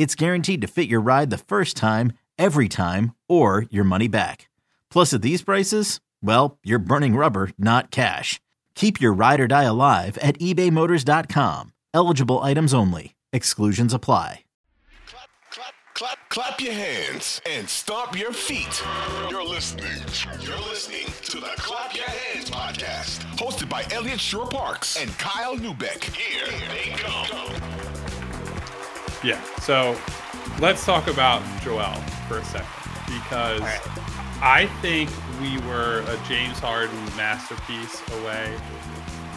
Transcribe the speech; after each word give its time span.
it's 0.00 0.14
guaranteed 0.14 0.62
to 0.62 0.66
fit 0.66 0.88
your 0.88 1.02
ride 1.02 1.28
the 1.28 1.36
first 1.36 1.76
time, 1.76 2.14
every 2.38 2.70
time, 2.70 3.14
or 3.28 3.66
your 3.70 3.84
money 3.84 4.08
back. 4.08 4.48
Plus, 4.90 5.12
at 5.12 5.20
these 5.20 5.42
prices, 5.42 6.00
well, 6.22 6.58
you're 6.64 6.78
burning 6.78 7.16
rubber, 7.16 7.50
not 7.58 7.90
cash. 7.90 8.40
Keep 8.74 8.98
your 8.98 9.12
ride 9.12 9.40
or 9.40 9.46
die 9.46 9.64
alive 9.64 10.16
at 10.22 10.38
ebaymotors.com. 10.38 11.74
Eligible 11.92 12.38
items 12.38 12.72
only. 12.72 13.14
Exclusions 13.30 13.92
apply. 13.92 14.44
Clap, 15.06 15.28
clap, 15.50 15.74
clap, 15.92 16.28
clap 16.30 16.60
your 16.62 16.72
hands 16.72 17.42
and 17.44 17.68
stomp 17.68 18.18
your 18.18 18.32
feet. 18.32 18.82
You're 19.28 19.44
listening. 19.44 19.84
You're 20.40 20.56
listening 20.60 21.12
to 21.24 21.40
the 21.40 21.52
Clap 21.58 21.94
Your 21.94 22.06
Hands 22.06 22.50
podcast, 22.50 23.18
hosted 23.36 23.68
by 23.68 23.84
Eliot 23.92 24.18
Shorr-Parks 24.18 24.96
and 24.96 25.10
Kyle 25.18 25.56
Neubeck. 25.56 26.02
Here 26.04 26.46
they 26.70 26.96
go. 27.02 27.59
Yeah. 29.22 29.40
So 29.60 29.96
let's 30.60 30.84
talk 30.84 31.06
about 31.06 31.42
Joel 31.62 31.92
for 32.26 32.38
a 32.38 32.44
second 32.44 32.66
because 33.06 33.62
I 34.40 34.66
think 34.80 35.10
we 35.40 35.58
were 35.68 36.00
a 36.08 36.16
James 36.26 36.58
Harden 36.58 37.04
masterpiece 37.16 38.00
away 38.20 38.56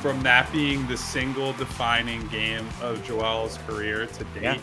from 0.02 0.22
that 0.24 0.50
being 0.54 0.88
the 0.88 0.96
single 0.96 1.52
defining 1.54 2.26
game 2.28 2.66
of 2.82 3.04
Joel's 3.04 3.58
career 3.68 4.06
to 4.06 4.24
date. 4.26 4.44
Yeah. 4.44 4.58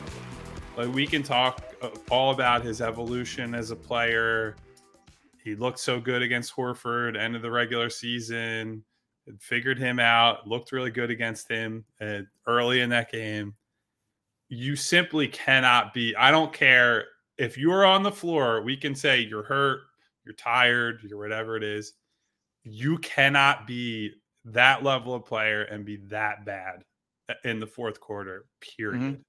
Like 0.77 0.95
we 0.95 1.07
can 1.07 1.23
talk 1.23 1.63
uh, 1.83 1.91
all 2.11 2.33
about 2.33 2.65
his 2.65 2.81
evolution 2.81 3.55
as 3.55 3.71
a 3.71 3.77
player. 3.77 4.57
He 5.45 5.55
looked 5.55 5.81
so 5.81 6.01
good 6.01 6.23
against 6.23 6.55
Horford 6.55 7.19
end 7.19 7.37
of 7.37 7.43
the 7.43 7.51
regular 7.51 7.91
season. 7.91 8.85
Figured 9.39 9.79
him 9.79 9.99
out. 9.99 10.47
Looked 10.47 10.73
really 10.73 10.91
good 10.91 11.11
against 11.11 11.51
him 11.51 11.85
uh, 12.01 12.21
early 12.47 12.81
in 12.81 12.89
that 12.91 13.13
game 13.13 13.55
you 14.51 14.77
simply 14.77 15.29
cannot 15.29 15.95
be. 15.95 16.15
I 16.17 16.31
don't 16.31 16.53
care 16.53 17.07
if 17.39 17.57
you're 17.57 17.87
on 17.87 18.03
the 18.03 18.13
floor, 18.13 18.61
we 18.63 18.77
can 18.77 18.95
say 18.95 19.21
you're 19.21 19.45
hurt, 19.45 19.81
you're 20.27 20.35
tired, 20.35 21.01
you're 21.09 21.19
whatever 21.19 21.57
it 21.57 21.63
is. 21.63 21.95
You 22.65 22.99
cannot 22.99 23.67
be 23.67 24.11
that 24.45 24.83
level 24.83 25.15
of 25.15 25.25
player 25.25 25.63
and 25.63 25.85
be 25.85 25.97
that 26.09 26.45
bad 26.45 26.85
in 27.45 27.61
the 27.61 27.67
fourth 27.67 28.01
quarter, 28.01 28.45
period. 28.77 29.01
Mm-hmm. 29.01 29.21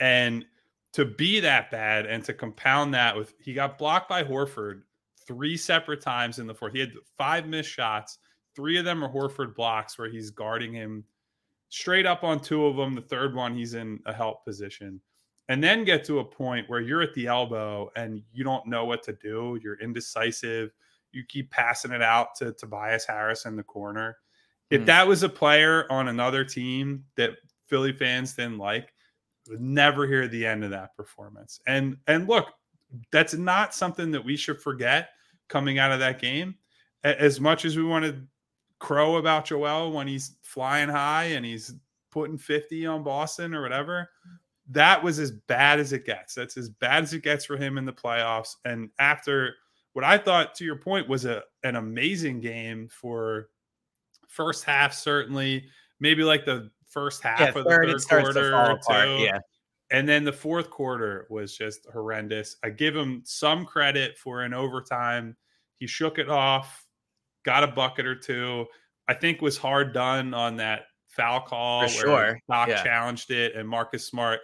And 0.00 0.44
to 0.92 1.04
be 1.04 1.40
that 1.40 1.70
bad 1.70 2.06
and 2.06 2.24
to 2.24 2.34
compound 2.34 2.92
that 2.94 3.16
with 3.16 3.34
he 3.38 3.54
got 3.54 3.78
blocked 3.78 4.08
by 4.08 4.24
Horford 4.24 4.82
three 5.26 5.56
separate 5.56 6.00
times 6.00 6.38
in 6.38 6.46
the 6.46 6.54
fourth. 6.54 6.72
He 6.72 6.80
had 6.80 6.92
five 7.16 7.46
missed 7.46 7.70
shots. 7.70 8.18
Three 8.54 8.78
of 8.78 8.84
them 8.84 9.04
are 9.04 9.12
Horford 9.12 9.54
blocks 9.54 9.98
where 9.98 10.10
he's 10.10 10.30
guarding 10.30 10.72
him 10.72 11.04
straight 11.68 12.06
up 12.06 12.24
on 12.24 12.40
two 12.40 12.66
of 12.66 12.76
them. 12.76 12.94
The 12.94 13.02
third 13.02 13.34
one, 13.34 13.54
he's 13.56 13.74
in 13.74 14.00
a 14.06 14.12
help 14.12 14.44
position. 14.44 15.00
And 15.48 15.62
then 15.62 15.84
get 15.84 16.04
to 16.06 16.18
a 16.18 16.24
point 16.24 16.68
where 16.68 16.80
you're 16.80 17.02
at 17.02 17.14
the 17.14 17.26
elbow 17.28 17.90
and 17.94 18.22
you 18.32 18.42
don't 18.42 18.66
know 18.66 18.84
what 18.84 19.02
to 19.04 19.12
do. 19.12 19.58
You're 19.62 19.78
indecisive. 19.80 20.70
You 21.12 21.22
keep 21.28 21.50
passing 21.52 21.92
it 21.92 22.02
out 22.02 22.34
to 22.36 22.52
Tobias 22.52 23.06
Harris 23.06 23.44
in 23.44 23.54
the 23.54 23.62
corner. 23.62 24.18
If 24.70 24.82
Mm. 24.82 24.86
that 24.86 25.06
was 25.06 25.22
a 25.22 25.28
player 25.28 25.90
on 25.90 26.08
another 26.08 26.44
team 26.44 27.04
that 27.16 27.36
Philly 27.68 27.92
fans 27.92 28.34
didn't 28.34 28.58
like, 28.58 28.92
would 29.48 29.60
never 29.60 30.06
hear 30.08 30.26
the 30.26 30.44
end 30.44 30.64
of 30.64 30.70
that 30.70 30.96
performance. 30.96 31.60
And 31.68 31.96
and 32.08 32.26
look, 32.28 32.52
that's 33.12 33.34
not 33.34 33.74
something 33.74 34.10
that 34.10 34.24
we 34.24 34.36
should 34.36 34.60
forget 34.60 35.10
coming 35.48 35.78
out 35.78 35.92
of 35.92 36.00
that 36.00 36.20
game. 36.20 36.56
As 37.04 37.40
much 37.40 37.64
as 37.64 37.76
we 37.76 37.84
want 37.84 38.04
to 38.04 38.20
crow 38.78 39.16
about 39.16 39.46
Joel 39.46 39.92
when 39.92 40.06
he's 40.06 40.36
flying 40.42 40.88
high 40.88 41.24
and 41.24 41.44
he's 41.44 41.74
putting 42.10 42.38
50 42.38 42.86
on 42.86 43.02
Boston 43.02 43.54
or 43.54 43.62
whatever. 43.62 44.08
That 44.70 45.02
was 45.02 45.18
as 45.18 45.30
bad 45.30 45.78
as 45.80 45.92
it 45.92 46.04
gets. 46.04 46.34
That's 46.34 46.56
as 46.56 46.68
bad 46.68 47.04
as 47.04 47.12
it 47.12 47.22
gets 47.22 47.44
for 47.44 47.56
him 47.56 47.78
in 47.78 47.84
the 47.84 47.92
playoffs. 47.92 48.56
And 48.64 48.90
after 48.98 49.54
what 49.92 50.04
I 50.04 50.18
thought, 50.18 50.54
to 50.56 50.64
your 50.64 50.76
point, 50.76 51.08
was 51.08 51.24
a 51.24 51.42
an 51.62 51.76
amazing 51.76 52.40
game 52.40 52.88
for 52.88 53.48
first 54.28 54.64
half, 54.64 54.92
certainly, 54.92 55.66
maybe 56.00 56.22
like 56.22 56.44
the 56.44 56.70
first 56.88 57.22
half 57.22 57.40
Yeah, 57.40 57.48
of 57.48 57.54
the 57.54 57.64
third, 57.64 57.86
third 57.86 57.90
it 57.90 58.00
starts 58.00 58.28
to 58.28 58.32
quarter 58.34 58.56
or 58.56 58.78
two. 58.78 59.22
Yeah. 59.22 59.38
And 59.90 60.08
then 60.08 60.24
the 60.24 60.32
fourth 60.32 60.70
quarter 60.70 61.26
was 61.30 61.56
just 61.56 61.86
horrendous. 61.92 62.56
I 62.64 62.70
give 62.70 62.96
him 62.96 63.22
some 63.24 63.64
credit 63.64 64.18
for 64.18 64.42
an 64.42 64.52
overtime. 64.52 65.36
He 65.76 65.86
shook 65.86 66.18
it 66.18 66.28
off, 66.28 66.85
got 67.46 67.64
a 67.64 67.68
bucket 67.68 68.04
or 68.04 68.14
two. 68.16 68.66
I 69.08 69.14
think 69.14 69.40
was 69.40 69.56
hard 69.56 69.94
done 69.94 70.34
on 70.34 70.56
that 70.56 70.86
foul 71.06 71.40
call 71.40 71.88
For 71.88 71.94
where 72.06 72.26
sure. 72.28 72.40
Doc 72.50 72.68
Yeah. 72.68 72.82
challenged 72.82 73.30
it 73.30 73.54
and 73.54 73.66
Marcus 73.66 74.04
Smart. 74.06 74.40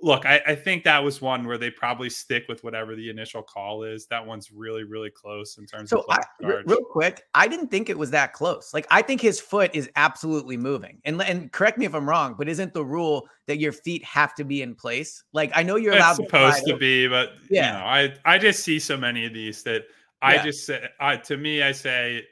Look, 0.00 0.24
I, 0.26 0.40
I 0.46 0.54
think 0.54 0.84
that 0.84 1.02
was 1.02 1.20
one 1.20 1.44
where 1.44 1.58
they 1.58 1.70
probably 1.70 2.08
stick 2.08 2.44
with 2.48 2.62
whatever 2.62 2.94
the 2.94 3.10
initial 3.10 3.42
call 3.42 3.82
is. 3.82 4.06
That 4.06 4.24
one's 4.24 4.52
really, 4.52 4.84
really 4.84 5.10
close 5.10 5.58
in 5.58 5.66
terms 5.66 5.90
So 5.90 5.98
of 5.98 6.04
I, 6.08 6.12
like 6.14 6.26
re- 6.40 6.50
charge. 6.52 6.66
real 6.68 6.84
quick, 6.84 7.22
I 7.34 7.48
didn't 7.48 7.68
think 7.68 7.90
it 7.90 7.98
was 7.98 8.12
that 8.12 8.32
close. 8.32 8.72
Like 8.72 8.86
I 8.92 9.02
think 9.02 9.20
his 9.20 9.40
foot 9.40 9.72
is 9.74 9.90
absolutely 9.96 10.56
moving. 10.56 11.00
And 11.04 11.20
and 11.20 11.50
correct 11.50 11.78
me 11.78 11.84
if 11.84 11.94
I'm 11.96 12.08
wrong, 12.08 12.36
but 12.38 12.48
isn't 12.48 12.74
the 12.74 12.84
rule 12.84 13.28
that 13.48 13.58
your 13.58 13.72
feet 13.72 14.04
have 14.04 14.36
to 14.36 14.44
be 14.44 14.62
in 14.62 14.76
place? 14.76 15.24
Like 15.32 15.50
I 15.54 15.64
know 15.64 15.74
you're 15.74 15.94
allowed 15.94 16.20
it's 16.20 16.28
supposed 16.28 16.64
to, 16.66 16.72
to 16.74 16.78
be, 16.78 17.08
but 17.08 17.32
Yeah. 17.50 17.66
you 17.66 17.78
know, 17.80 17.84
I 17.84 18.34
I 18.34 18.38
just 18.38 18.62
see 18.62 18.78
so 18.78 18.96
many 18.96 19.26
of 19.26 19.34
these 19.34 19.64
that 19.64 19.82
I 20.22 20.36
Yeah. 20.36 20.44
just 20.44 20.64
say 20.64 20.88
I 21.00 21.16
to 21.16 21.36
me 21.36 21.62
I 21.64 21.72
say 21.72 22.24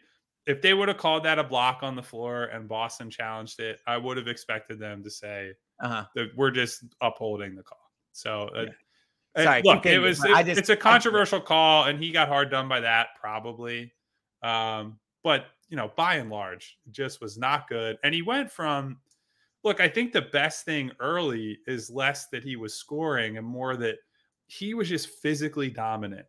if 0.47 0.62
they 0.62 0.75
would 0.75 0.89
have 0.89 0.97
called 0.97 1.25
that 1.25 1.39
a 1.39 1.45
block 1.45 1.81
on 1.83 1.95
the 1.97 2.03
floor 2.03 2.45
and 2.45 2.69
Boston 2.69 3.11
challenged 3.11 3.61
it, 3.61 3.81
I 3.87 3.97
would 3.97 4.17
have 4.17 4.29
expected 4.29 4.79
them 4.79 5.03
to 5.03 5.11
say 5.11 5.53
Uh-huh. 5.81 6.05
that 6.15 6.29
we're 6.37 6.51
just 6.53 6.84
upholding 7.01 7.55
the 7.57 7.62
call. 7.62 7.91
So 8.12 8.49
uh, 8.55 8.62
Yeah. 8.62 8.69
uh, 9.34 9.43
Sorry, 9.45 9.62
look, 9.65 9.87
it 9.87 9.99
was 9.99 10.25
it- 10.25 10.47
just- 10.47 10.59
it's 10.61 10.69
a 10.71 10.77
controversial 10.77 11.41
call, 11.41 11.84
and 11.84 11.99
he 12.03 12.11
got 12.12 12.29
hard 12.29 12.51
done 12.51 12.69
by 12.69 12.81
that 12.81 13.09
probably. 13.21 13.93
Um, 14.43 14.99
but 15.23 15.47
you 15.69 15.77
know, 15.77 15.91
by 15.97 16.15
and 16.15 16.31
large, 16.31 16.78
it 16.87 16.93
just 16.93 17.21
was 17.21 17.37
not 17.37 17.69
good. 17.69 17.99
And 18.05 18.15
he 18.15 18.23
went 18.23 18.51
from 18.53 19.01
look, 19.65 19.81
I 19.81 19.89
think 19.89 20.13
the 20.13 20.23
best 20.23 20.65
thing 20.65 20.93
early 21.01 21.59
is 21.67 21.91
less 21.91 22.28
that 22.28 22.45
he 22.45 22.55
was 22.55 22.73
scoring 22.75 23.37
and 23.37 23.45
more 23.45 23.77
that 23.77 23.99
he 24.47 24.75
was 24.75 24.89
just 24.89 25.09
physically 25.09 25.71
dominant 25.71 26.27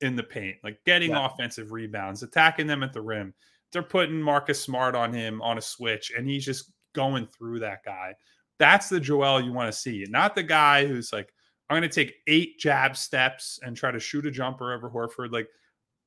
in 0.00 0.16
the 0.16 0.22
paint, 0.22 0.56
like 0.62 0.82
getting 0.84 1.10
Yeah. 1.10 1.26
offensive 1.26 1.72
rebounds, 1.72 2.22
attacking 2.22 2.66
them 2.66 2.82
at 2.82 2.92
the 2.92 3.00
rim. 3.02 3.34
They're 3.72 3.82
putting 3.82 4.20
Marcus 4.20 4.62
Smart 4.62 4.94
on 4.94 5.12
him 5.12 5.42
on 5.42 5.58
a 5.58 5.62
switch, 5.62 6.12
and 6.16 6.26
he's 6.28 6.44
just 6.44 6.72
going 6.94 7.26
through 7.26 7.60
that 7.60 7.84
guy. 7.84 8.14
That's 8.58 8.88
the 8.88 8.98
Joel 9.00 9.40
you 9.40 9.52
want 9.52 9.72
to 9.72 9.78
see, 9.78 10.04
not 10.08 10.34
the 10.34 10.42
guy 10.42 10.86
who's 10.86 11.12
like, 11.12 11.32
I'm 11.70 11.78
going 11.78 11.88
to 11.88 11.94
take 11.94 12.16
eight 12.26 12.58
jab 12.58 12.96
steps 12.96 13.60
and 13.62 13.76
try 13.76 13.90
to 13.90 14.00
shoot 14.00 14.24
a 14.26 14.30
jumper 14.30 14.72
over 14.72 14.88
Horford. 14.90 15.32
Like, 15.32 15.48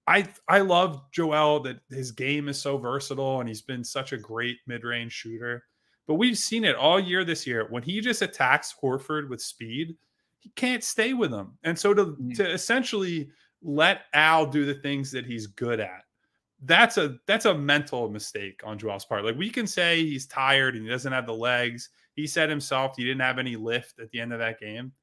I 0.08 0.28
I 0.48 0.60
love 0.62 1.04
Joel 1.12 1.60
that 1.62 1.80
his 1.90 2.12
game 2.12 2.50
is 2.50 2.60
so 2.60 2.78
versatile 2.78 3.40
and 3.40 3.48
he's 3.48 3.62
been 3.62 3.84
such 3.84 4.12
a 4.14 4.18
great 4.18 4.58
mid-range 4.66 5.12
shooter. 5.14 5.64
But 6.08 6.16
we've 6.16 6.38
seen 6.38 6.66
it 6.66 6.76
all 6.76 7.00
year 7.00 7.24
this 7.24 7.46
year. 7.46 7.68
When 7.70 7.84
he 7.84 8.02
just 8.02 8.24
attacks 8.24 8.74
Horford 8.82 9.30
with 9.30 9.40
speed, 9.42 9.96
he 10.40 10.50
can't 10.56 10.84
stay 10.84 11.14
with 11.14 11.32
him. 11.32 11.58
And 11.64 11.78
so 11.78 11.94
to 11.94 12.06
Mhm. 12.06 12.36
to 12.38 12.52
essentially 12.52 13.30
let 13.62 14.04
Al 14.14 14.46
do 14.46 14.66
the 14.66 14.74
things 14.76 15.12
that 15.12 15.26
he's 15.26 15.48
good 15.48 15.80
at, 15.80 16.04
that's 16.64 16.98
a 16.98 17.18
that's 17.28 17.46
a 17.46 17.54
mental 17.56 18.10
mistake 18.10 18.62
on 18.64 18.78
Joel's 18.78 19.06
part. 19.06 19.26
Like 19.26 19.38
we 19.38 19.50
can 19.50 19.68
say 19.68 20.06
he's 20.06 20.28
tired 20.28 20.76
and 20.76 20.84
he 20.86 20.90
doesn't 20.90 21.12
have 21.14 21.26
the 21.26 21.34
legs. 21.34 21.90
He 22.14 22.28
said 22.28 22.50
himself 22.50 22.96
he 22.98 23.04
didn't 23.04 23.22
have 23.22 23.40
any 23.40 23.56
lift 23.56 24.00
at 24.00 24.12
the 24.12 24.20
end 24.22 24.34
of 24.34 24.40
that 24.40 24.60
game. 24.60 24.94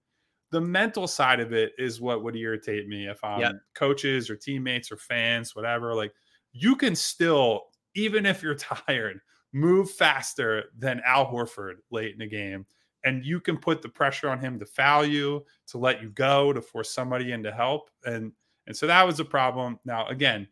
the 0.50 0.60
mental 0.60 1.06
side 1.06 1.40
of 1.40 1.52
it 1.52 1.72
is 1.78 2.00
what 2.00 2.22
would 2.24 2.36
irritate 2.36 2.88
me 2.88 3.08
if 3.08 3.22
um, 3.24 3.30
I'm 3.30 3.40
Yep. 3.40 3.52
coaches 3.74 4.30
or 4.30 4.36
teammates 4.36 4.90
or 4.92 4.96
fans, 4.96 5.54
whatever. 5.54 5.94
Like 5.94 6.12
you 6.52 6.76
can 6.76 6.94
still, 6.96 7.64
even 7.94 8.26
if 8.26 8.42
you're 8.42 8.54
tired, 8.88 9.20
move 9.52 9.90
faster 9.90 10.64
than 10.78 11.00
Al 11.04 11.26
Horford 11.30 11.74
late 11.90 12.12
in 12.12 12.18
the 12.18 12.26
game. 12.26 12.66
And 13.04 13.24
you 13.24 13.40
can 13.40 13.56
put 13.58 13.82
the 13.82 13.88
pressure 13.88 14.28
on 14.28 14.40
him 14.40 14.58
to 14.58 14.66
foul 14.66 15.04
you, 15.04 15.44
to 15.68 15.78
let 15.78 16.02
you 16.02 16.10
go, 16.10 16.52
to 16.52 16.60
force 16.60 16.90
somebody 16.90 17.32
in 17.32 17.42
to 17.44 17.52
help. 17.52 17.90
And 18.04 18.32
and 18.68 18.76
so 18.76 18.86
that 18.86 19.04
was 19.04 19.18
a 19.18 19.24
problem. 19.24 19.80
Now, 19.84 20.06
again, 20.06 20.46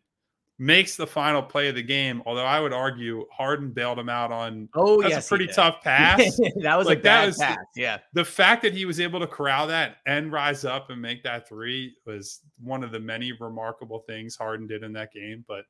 makes 0.59 0.95
the 0.95 1.05
final 1.07 1.41
play 1.43 1.67
of 1.69 1.75
the 1.75 1.83
game. 1.83 2.21
Although 2.25 2.43
I 2.45 2.59
would 2.59 2.73
argue 2.73 3.25
Harden 3.31 3.69
bailed 3.71 3.99
him 3.99 4.09
out 4.09 4.31
on 4.31 4.67
Oh, 4.73 5.01
that's 5.01 5.11
yes, 5.13 5.25
a 5.27 5.29
pretty 5.29 5.47
tough 5.47 5.81
pass. 5.83 6.37
that 6.61 6.75
was 6.75 6.87
Like, 6.87 6.97
a 6.99 7.01
bad 7.03 7.27
was- 7.27 7.37
pass. 7.37 7.57
Yeah. 7.75 7.99
the 8.13 8.25
fact 8.25 8.63
that 8.63 8.73
he 8.73 8.85
was 8.85 8.99
able 8.99 9.19
to 9.19 9.27
corral 9.27 9.67
that 9.67 9.97
and 10.07 10.31
rise 10.31 10.65
up 10.65 10.89
and 10.89 10.99
make 11.01 11.21
that 11.23 11.47
three 11.47 11.95
was 12.07 12.41
one 12.59 12.83
of 12.83 12.91
the 12.91 12.99
many 12.99 13.31
remarkable 13.33 13.99
things 13.99 14.35
Harden 14.35 14.65
did 14.67 14.83
in 14.83 14.91
that 14.93 15.13
game. 15.13 15.45
But 15.47 15.65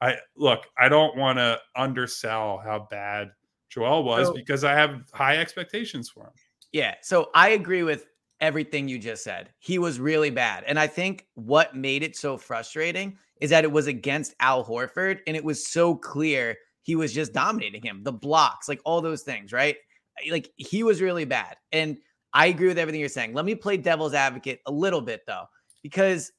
I 0.00 0.16
look, 0.36 0.66
I 0.76 0.88
don't 0.88 1.16
want 1.16 1.38
to 1.38 1.60
undersell 1.76 2.60
how 2.64 2.88
bad 2.90 3.30
Joel 3.70 4.02
was 4.02 4.26
So- 4.26 4.34
because 4.34 4.64
I 4.64 4.72
have 4.74 5.02
high 5.12 5.36
expectations 5.38 6.10
for 6.10 6.24
him. 6.24 6.32
Yeah. 6.72 6.94
So 7.02 7.30
I 7.34 7.50
agree 7.50 7.84
with 7.84 8.06
everything 8.42 8.88
you 8.88 8.98
just 8.98 9.24
said. 9.24 9.50
He 9.60 9.78
was 9.78 9.98
really 9.98 10.28
bad. 10.28 10.64
And 10.66 10.78
I 10.78 10.88
think 10.88 11.26
what 11.34 11.76
made 11.76 12.02
it 12.02 12.16
so 12.16 12.36
frustrating 12.36 13.16
is 13.40 13.48
that 13.50 13.64
it 13.64 13.72
was 13.72 13.86
against 13.86 14.34
Al 14.40 14.64
Horford 14.64 15.20
and 15.26 15.36
it 15.36 15.44
was 15.44 15.66
so 15.66 15.94
clear 15.94 16.56
he 16.82 16.96
was 16.96 17.14
just 17.14 17.32
dominating 17.32 17.82
him. 17.82 18.02
The 18.02 18.12
blocks, 18.12 18.68
like 18.68 18.80
all 18.84 19.00
those 19.00 19.22
things, 19.22 19.52
right? 19.52 19.76
Like 20.30 20.50
he 20.56 20.82
was 20.82 21.00
really 21.00 21.24
bad. 21.24 21.56
And 21.70 21.96
I 22.34 22.46
agree 22.46 22.68
with 22.68 22.78
everything 22.78 23.00
you're 23.00 23.08
saying. 23.08 23.32
Let 23.32 23.44
me 23.44 23.54
play 23.54 23.76
devil's 23.76 24.14
advocate 24.14 24.60
a 24.66 24.72
little 24.72 25.00
bit 25.00 25.22
though, 25.26 25.44
because 25.82 26.32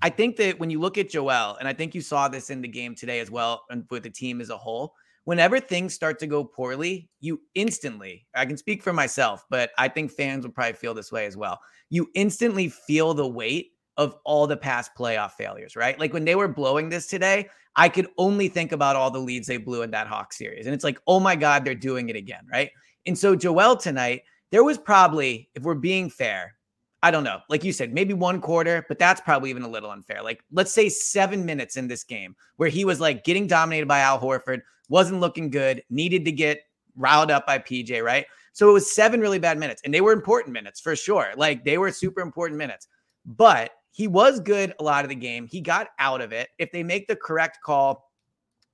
I 0.00 0.08
think 0.08 0.36
that 0.36 0.58
when 0.58 0.70
you 0.70 0.80
look 0.80 0.96
at 0.96 1.10
Joel, 1.10 1.56
and 1.58 1.68
I 1.68 1.74
think 1.74 1.94
you 1.94 2.00
saw 2.00 2.28
this 2.28 2.48
in 2.48 2.62
the 2.62 2.68
game 2.68 2.94
today 2.94 3.20
as 3.20 3.30
well, 3.30 3.64
and 3.68 3.84
with 3.90 4.04
the 4.04 4.10
team 4.10 4.40
as 4.40 4.48
a 4.48 4.56
whole, 4.56 4.94
whenever 5.24 5.60
things 5.60 5.94
start 5.94 6.18
to 6.18 6.26
go 6.26 6.44
poorly, 6.44 7.08
you 7.20 7.40
instantly, 7.54 8.26
I 8.34 8.44
can 8.46 8.56
speak 8.56 8.82
for 8.82 8.92
myself, 8.92 9.44
but 9.50 9.70
I 9.78 9.88
think 9.88 10.10
fans 10.10 10.44
will 10.44 10.52
probably 10.52 10.74
feel 10.74 10.94
this 10.94 11.12
way 11.12 11.26
as 11.26 11.36
well. 11.36 11.60
You 11.90 12.08
instantly 12.14 12.68
feel 12.68 13.14
the 13.14 13.28
weight 13.28 13.72
of 13.96 14.16
all 14.24 14.46
the 14.46 14.56
past 14.56 14.92
playoff 14.98 15.32
failures, 15.32 15.76
right? 15.76 15.98
Like 15.98 16.12
when 16.12 16.24
they 16.24 16.34
were 16.34 16.48
blowing 16.48 16.88
this 16.88 17.06
today, 17.06 17.48
I 17.76 17.88
could 17.88 18.08
only 18.18 18.48
think 18.48 18.72
about 18.72 18.96
all 18.96 19.10
the 19.10 19.18
leads 19.18 19.46
they 19.46 19.58
blew 19.58 19.82
in 19.82 19.90
that 19.92 20.06
Hawk 20.06 20.32
series. 20.32 20.66
And 20.66 20.74
it's 20.74 20.84
like, 20.84 20.98
oh 21.06 21.20
my 21.20 21.36
God, 21.36 21.64
they're 21.64 21.74
doing 21.74 22.08
it 22.08 22.16
again, 22.16 22.46
right? 22.50 22.70
And 23.06 23.18
so 23.18 23.36
Joel 23.36 23.76
tonight, 23.76 24.22
there 24.50 24.64
was 24.64 24.78
probably, 24.78 25.48
if 25.54 25.62
we're 25.62 25.74
being 25.74 26.10
fair, 26.10 26.54
I 27.02 27.10
don't 27.10 27.24
know, 27.24 27.40
like 27.48 27.64
you 27.64 27.72
said, 27.72 27.92
maybe 27.92 28.14
one 28.14 28.40
quarter, 28.40 28.84
but 28.88 28.98
that's 28.98 29.20
probably 29.20 29.50
even 29.50 29.64
a 29.64 29.68
little 29.68 29.90
unfair. 29.90 30.22
Like, 30.22 30.44
let's 30.52 30.72
say 30.72 30.88
seven 30.88 31.44
minutes 31.44 31.76
in 31.76 31.88
this 31.88 32.04
game 32.04 32.36
where 32.56 32.68
he 32.68 32.84
was 32.84 33.00
like 33.00 33.24
getting 33.24 33.46
dominated 33.46 33.88
by 33.88 34.00
Al 34.00 34.20
Horford, 34.20 34.62
wasn't 34.88 35.20
looking 35.20 35.50
good, 35.50 35.82
needed 35.90 36.24
to 36.24 36.32
get 36.32 36.60
riled 36.96 37.30
up 37.30 37.46
by 37.46 37.58
PJ, 37.58 38.02
right? 38.04 38.26
So 38.52 38.68
it 38.68 38.72
was 38.72 38.94
seven 38.94 39.20
really 39.20 39.38
bad 39.38 39.58
minutes, 39.58 39.82
and 39.84 39.92
they 39.92 40.00
were 40.00 40.12
important 40.12 40.52
minutes 40.52 40.80
for 40.80 40.94
sure. 40.94 41.32
Like, 41.36 41.64
they 41.64 41.78
were 41.78 41.90
super 41.90 42.20
important 42.20 42.58
minutes, 42.58 42.86
but 43.24 43.72
he 43.90 44.06
was 44.06 44.38
good 44.38 44.74
a 44.78 44.82
lot 44.84 45.04
of 45.04 45.08
the 45.08 45.14
game. 45.16 45.46
He 45.46 45.60
got 45.60 45.88
out 45.98 46.20
of 46.20 46.32
it. 46.32 46.50
If 46.58 46.70
they 46.70 46.82
make 46.82 47.08
the 47.08 47.16
correct 47.16 47.58
call 47.64 48.10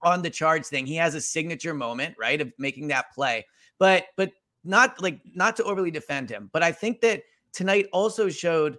on 0.02 0.22
the 0.22 0.30
charge 0.30 0.66
thing, 0.66 0.84
he 0.84 0.96
has 0.96 1.14
a 1.14 1.20
signature 1.20 1.74
moment, 1.74 2.14
right, 2.18 2.40
of 2.40 2.52
making 2.58 2.88
that 2.88 3.12
play. 3.14 3.46
But, 3.78 4.06
but, 4.16 4.32
not 4.64 5.00
like 5.00 5.20
not 5.34 5.56
to 5.56 5.64
overly 5.64 5.90
defend 5.90 6.28
him, 6.28 6.50
but 6.52 6.62
I 6.62 6.72
think 6.72 7.00
that 7.00 7.22
tonight 7.52 7.86
also 7.92 8.28
showed 8.28 8.78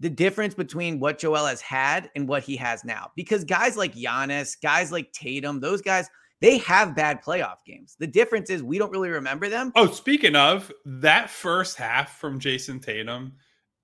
the 0.00 0.10
difference 0.10 0.54
between 0.54 0.98
what 0.98 1.18
Joel 1.18 1.46
has 1.46 1.60
had 1.60 2.10
and 2.16 2.26
what 2.26 2.42
he 2.42 2.56
has 2.56 2.84
now. 2.84 3.10
Because 3.16 3.44
guys 3.44 3.76
like 3.76 3.94
Giannis, 3.94 4.60
guys 4.60 4.90
like 4.90 5.12
Tatum, 5.12 5.60
those 5.60 5.82
guys, 5.82 6.08
they 6.40 6.56
have 6.58 6.96
bad 6.96 7.22
playoff 7.22 7.58
games. 7.66 7.96
The 7.98 8.06
difference 8.06 8.48
is 8.48 8.62
we 8.62 8.78
don't 8.78 8.90
really 8.90 9.10
remember 9.10 9.48
them. 9.48 9.72
Oh, 9.76 9.90
speaking 9.90 10.36
of 10.36 10.72
that 10.86 11.28
first 11.28 11.76
half 11.76 12.18
from 12.18 12.40
Jayson 12.40 12.80
Tatum 12.80 13.34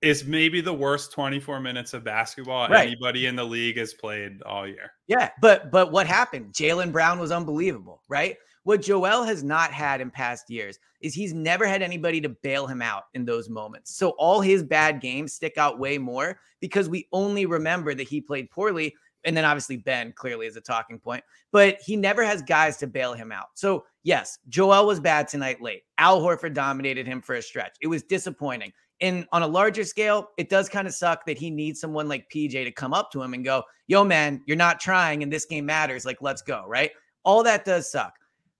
is 0.01 0.25
maybe 0.25 0.61
the 0.61 0.73
worst 0.73 1.11
24 1.11 1.59
minutes 1.59 1.93
of 1.93 2.03
basketball 2.03 2.67
Right. 2.67 2.87
anybody 2.87 3.25
in 3.27 3.35
the 3.35 3.43
league 3.43 3.77
has 3.77 3.93
played 3.93 4.41
all 4.43 4.67
year. 4.67 4.91
Yeah, 5.07 5.29
but 5.41 5.71
but 5.71 5.91
what 5.91 6.07
happened? 6.07 6.53
Jaylen 6.53 6.91
Brown 6.91 7.19
was 7.19 7.31
unbelievable, 7.31 8.01
right? 8.09 8.37
What 8.67 8.81
Joel 8.81 9.23
has 9.23 9.45
not 9.45 9.71
had 9.71 10.01
in 10.01 10.11
past 10.11 10.49
years 10.49 10.77
is 10.99 11.13
he's 11.13 11.33
never 11.33 11.65
had 11.65 11.81
anybody 11.81 12.19
to 12.19 12.27
bail 12.27 12.67
him 12.67 12.81
out 12.81 13.03
in 13.13 13.23
those 13.23 13.47
moments. 13.47 13.95
So 13.95 14.09
all 14.17 14.41
his 14.41 14.61
bad 14.61 14.99
games 14.99 15.31
stick 15.31 15.57
out 15.57 15.79
way 15.79 15.97
more 15.97 16.41
because 16.59 16.89
we 16.89 17.07
only 17.13 17.45
remember 17.45 17.95
that 17.95 18.09
he 18.09 18.19
played 18.19 18.51
poorly. 18.51 18.93
And 19.23 19.37
then 19.37 19.45
obviously 19.45 19.77
Ben 19.77 20.11
clearly 20.11 20.47
is 20.47 20.57
a 20.57 20.61
talking 20.61 20.99
point, 20.99 21.23
but 21.53 21.77
he 21.79 21.95
never 21.95 22.25
has 22.25 22.41
guys 22.41 22.75
to 22.79 22.87
bail 22.87 23.13
him 23.13 23.31
out. 23.31 23.45
So 23.53 23.85
yes, 24.03 24.37
Joel 24.49 24.85
was 24.85 24.99
bad 24.99 25.29
tonight 25.29 25.61
late. 25.61 25.83
Al 25.97 26.19
Horford 26.19 26.53
dominated 26.53 27.07
him 27.07 27.21
for 27.21 27.35
a 27.35 27.41
stretch. 27.41 27.77
It 27.79 27.87
was 27.87 28.03
disappointing. 28.03 28.73
And 28.99 29.25
on 29.31 29.43
a 29.43 29.47
larger 29.47 29.85
scale, 29.85 30.31
it 30.37 30.49
does 30.49 30.67
kind 30.67 30.89
of 30.89 30.93
suck 30.93 31.25
that 31.25 31.37
he 31.37 31.49
needs 31.49 31.79
someone 31.79 32.09
like 32.09 32.29
PJ 32.29 32.51
to 32.65 32.71
come 32.71 32.93
up 32.93 33.13
to 33.13 33.23
him 33.23 33.33
and 33.33 33.45
go, 33.45 33.63
yo, 33.87 34.03
man, 34.03 34.41
you're 34.45 34.57
not 34.57 34.81
trying 34.81 35.23
and 35.23 35.31
this 35.31 35.45
game 35.45 35.65
matters. 35.65 36.03
Like, 36.05 36.21
let's 36.21 36.41
go. 36.41 36.65
Right. 36.67 36.91
All 37.23 37.43
that 37.43 37.63
does 37.63 37.89
suck. 37.89 38.11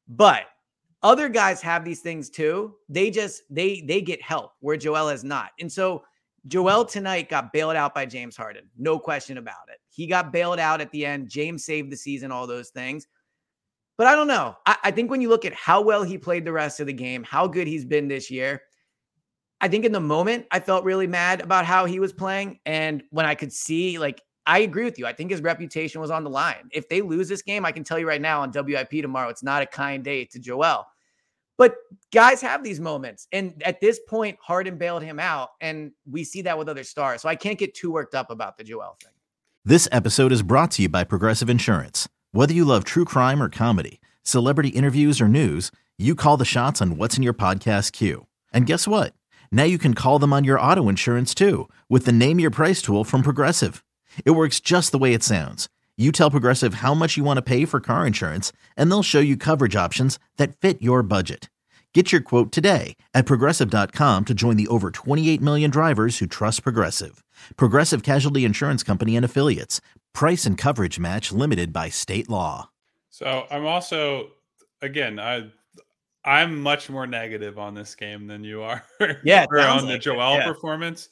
But 0.07 0.45
other 1.03 1.29
guys 1.29 1.61
have 1.61 1.85
these 1.85 2.01
things 2.01 2.29
too. 2.29 2.75
They 2.89 3.11
just 3.11 3.43
they 3.49 3.81
they 3.81 4.01
get 4.01 4.21
help 4.21 4.53
where 4.59 4.77
Joel 4.77 5.09
has 5.09 5.23
not. 5.23 5.51
And 5.59 5.71
so 5.71 6.03
Joel 6.47 6.85
tonight 6.85 7.29
got 7.29 7.51
bailed 7.51 7.75
out 7.75 7.93
by 7.93 8.05
James 8.05 8.37
Harden. 8.37 8.69
No 8.77 8.97
question 8.97 9.37
about 9.37 9.69
it. 9.69 9.79
He 9.89 10.07
got 10.07 10.31
bailed 10.31 10.59
out 10.59 10.81
at 10.81 10.91
the 10.91 11.05
end. 11.05 11.29
James 11.29 11.65
saved 11.65 11.91
the 11.91 11.97
season, 11.97 12.31
all 12.31 12.47
those 12.47 12.69
things. 12.69 13.07
But 13.97 14.07
I 14.07 14.15
don't 14.15 14.27
know. 14.27 14.55
I, 14.65 14.77
I 14.85 14.91
think 14.91 15.09
when 15.09 15.21
you 15.21 15.29
look 15.29 15.43
at 15.43 15.53
how 15.53 15.81
well 15.81 16.03
he 16.03 16.17
played 16.17 16.45
the 16.45 16.51
rest 16.51 16.79
of 16.79 16.87
the 16.87 16.93
game, 16.93 17.23
how 17.23 17.47
good 17.47 17.67
he's 17.67 17.83
been 17.83 18.07
this 18.07 18.29
year, 18.29 18.61
I 19.59 19.67
think 19.67 19.85
in 19.85 19.91
the 19.91 19.99
moment 19.99 20.45
I 20.51 20.59
felt 20.59 20.85
really 20.85 21.07
mad 21.07 21.41
about 21.41 21.65
how 21.65 21.85
he 21.85 21.99
was 21.99 22.13
playing. 22.13 22.59
And 22.65 23.03
when 23.09 23.25
I 23.25 23.33
could 23.35 23.51
see, 23.51 23.97
like, 23.97 24.21
I 24.47 24.59
agree 24.59 24.85
with 24.85 24.97
you. 24.97 25.05
I 25.05 25.11
think 25.11 25.29
his 25.29 25.41
reputation 25.41 25.99
was 25.99 26.09
on 26.09 26.23
the 26.23 26.29
line. 26.29 26.69
If 26.71 26.87
they 26.87 27.01
lose 27.01 27.27
this 27.27 27.41
game, 27.41 27.65
I 27.65 27.73
can 27.73 27.83
tell 27.83 27.99
you 27.99 28.07
right 28.07 28.21
now 28.21 28.41
on 28.41 28.51
WIP 28.51 29.01
tomorrow, 29.01 29.27
it's 29.27 29.43
not 29.43 29.61
a 29.61 29.65
kind 29.65 30.03
day 30.03 30.23
to 30.25 30.39
Joel. 30.39 30.87
But 31.57 31.75
guys 32.13 32.39
have 32.41 32.63
these 32.63 32.79
moments. 32.79 33.27
And 33.33 33.61
at 33.63 33.81
this 33.81 33.99
point, 34.07 34.37
Harden 34.41 34.77
bailed 34.77 35.03
him 35.03 35.19
out. 35.19 35.49
And 35.59 35.91
we 36.09 36.23
see 36.23 36.43
that 36.43 36.57
with 36.57 36.69
other 36.69 36.85
stars. 36.85 37.21
So 37.21 37.29
I 37.29 37.35
can't 37.35 37.59
get 37.59 37.73
too 37.73 37.91
worked 37.91 38.15
up 38.15 38.31
about 38.31 38.57
the 38.57 38.63
Joel 38.63 38.95
thing. 39.03 39.11
This 39.65 39.89
episode 39.91 40.31
is 40.31 40.43
brought 40.43 40.71
to 40.71 40.83
you 40.83 40.89
by 40.89 41.03
Progressive 41.03 41.49
Insurance. 41.49 42.07
Whether 42.31 42.53
you 42.53 42.63
love 42.63 42.85
true 42.85 43.05
crime 43.05 43.43
or 43.43 43.49
comedy, 43.49 43.99
celebrity 44.23 44.69
interviews 44.69 45.19
or 45.19 45.27
news, 45.27 45.71
you 45.97 46.15
call 46.15 46.37
the 46.37 46.45
shots 46.45 46.81
on 46.81 46.95
what's 46.95 47.17
in 47.17 47.23
your 47.23 47.33
podcast 47.33 47.91
queue. 47.91 48.27
And 48.53 48.65
guess 48.65 48.87
what? 48.87 49.13
Now 49.51 49.63
you 49.63 49.77
can 49.77 49.93
call 49.93 50.19
them 50.19 50.31
on 50.31 50.45
your 50.45 50.59
auto 50.59 50.87
insurance 50.87 51.33
too 51.33 51.67
with 51.89 52.05
the 52.05 52.11
Name 52.13 52.39
Your 52.39 52.51
Price 52.51 52.81
tool 52.81 53.03
from 53.03 53.23
Progressive. 53.23 53.83
It 54.25 54.31
works 54.31 54.59
just 54.59 54.91
the 54.91 54.97
way 54.97 55.13
it 55.13 55.23
sounds. 55.23 55.67
You 55.97 56.11
tell 56.11 56.31
Progressive 56.31 56.75
how 56.75 56.93
much 56.93 57.17
you 57.17 57.23
want 57.23 57.37
to 57.37 57.41
pay 57.41 57.65
for 57.65 57.79
car 57.79 58.05
insurance, 58.05 58.51
and 58.75 58.89
they'll 58.91 59.03
show 59.03 59.19
you 59.19 59.35
coverage 59.35 59.75
options 59.75 60.19
that 60.37 60.55
fit 60.55 60.81
your 60.81 61.01
budget. 61.01 61.49
Get 61.93 62.11
your 62.11 62.21
quote 62.21 62.51
today 62.51 62.95
at 63.15 63.25
progressive.com 63.25 64.25
to 64.25 64.33
join 64.35 64.55
the 64.55 64.67
over 64.67 64.91
28 64.91 65.41
million 65.41 65.71
drivers 65.71 66.19
who 66.19 66.27
trust 66.27 66.61
Progressive. 66.61 67.23
Progressive 67.55 68.03
Casualty 68.03 68.45
Insurance 68.45 68.83
Company 68.83 69.15
and 69.15 69.25
Affiliates. 69.25 69.81
Price 70.13 70.45
and 70.45 70.59
coverage 70.59 70.99
match 70.99 71.31
limited 71.31 71.73
by 71.73 71.89
state 71.89 72.29
law. 72.29 72.69
So 73.09 73.47
I'm 73.49 73.65
also, 73.65 74.27
again, 74.83 75.19
I 75.19 75.49
I'm 76.23 76.61
much 76.61 76.89
more 76.89 77.07
negative 77.07 77.57
on 77.57 77.73
this 77.73 77.95
game 77.95 78.27
than 78.27 78.43
you 78.43 78.61
are. 78.61 78.83
Yeah, 79.23 79.43
it 79.43 79.49
or 79.49 79.59
on 79.61 79.79
the 79.79 79.85
like 79.85 79.95
it, 79.95 80.01
Joel 80.01 80.37
yeah. 80.37 80.45
performance. 80.45 81.09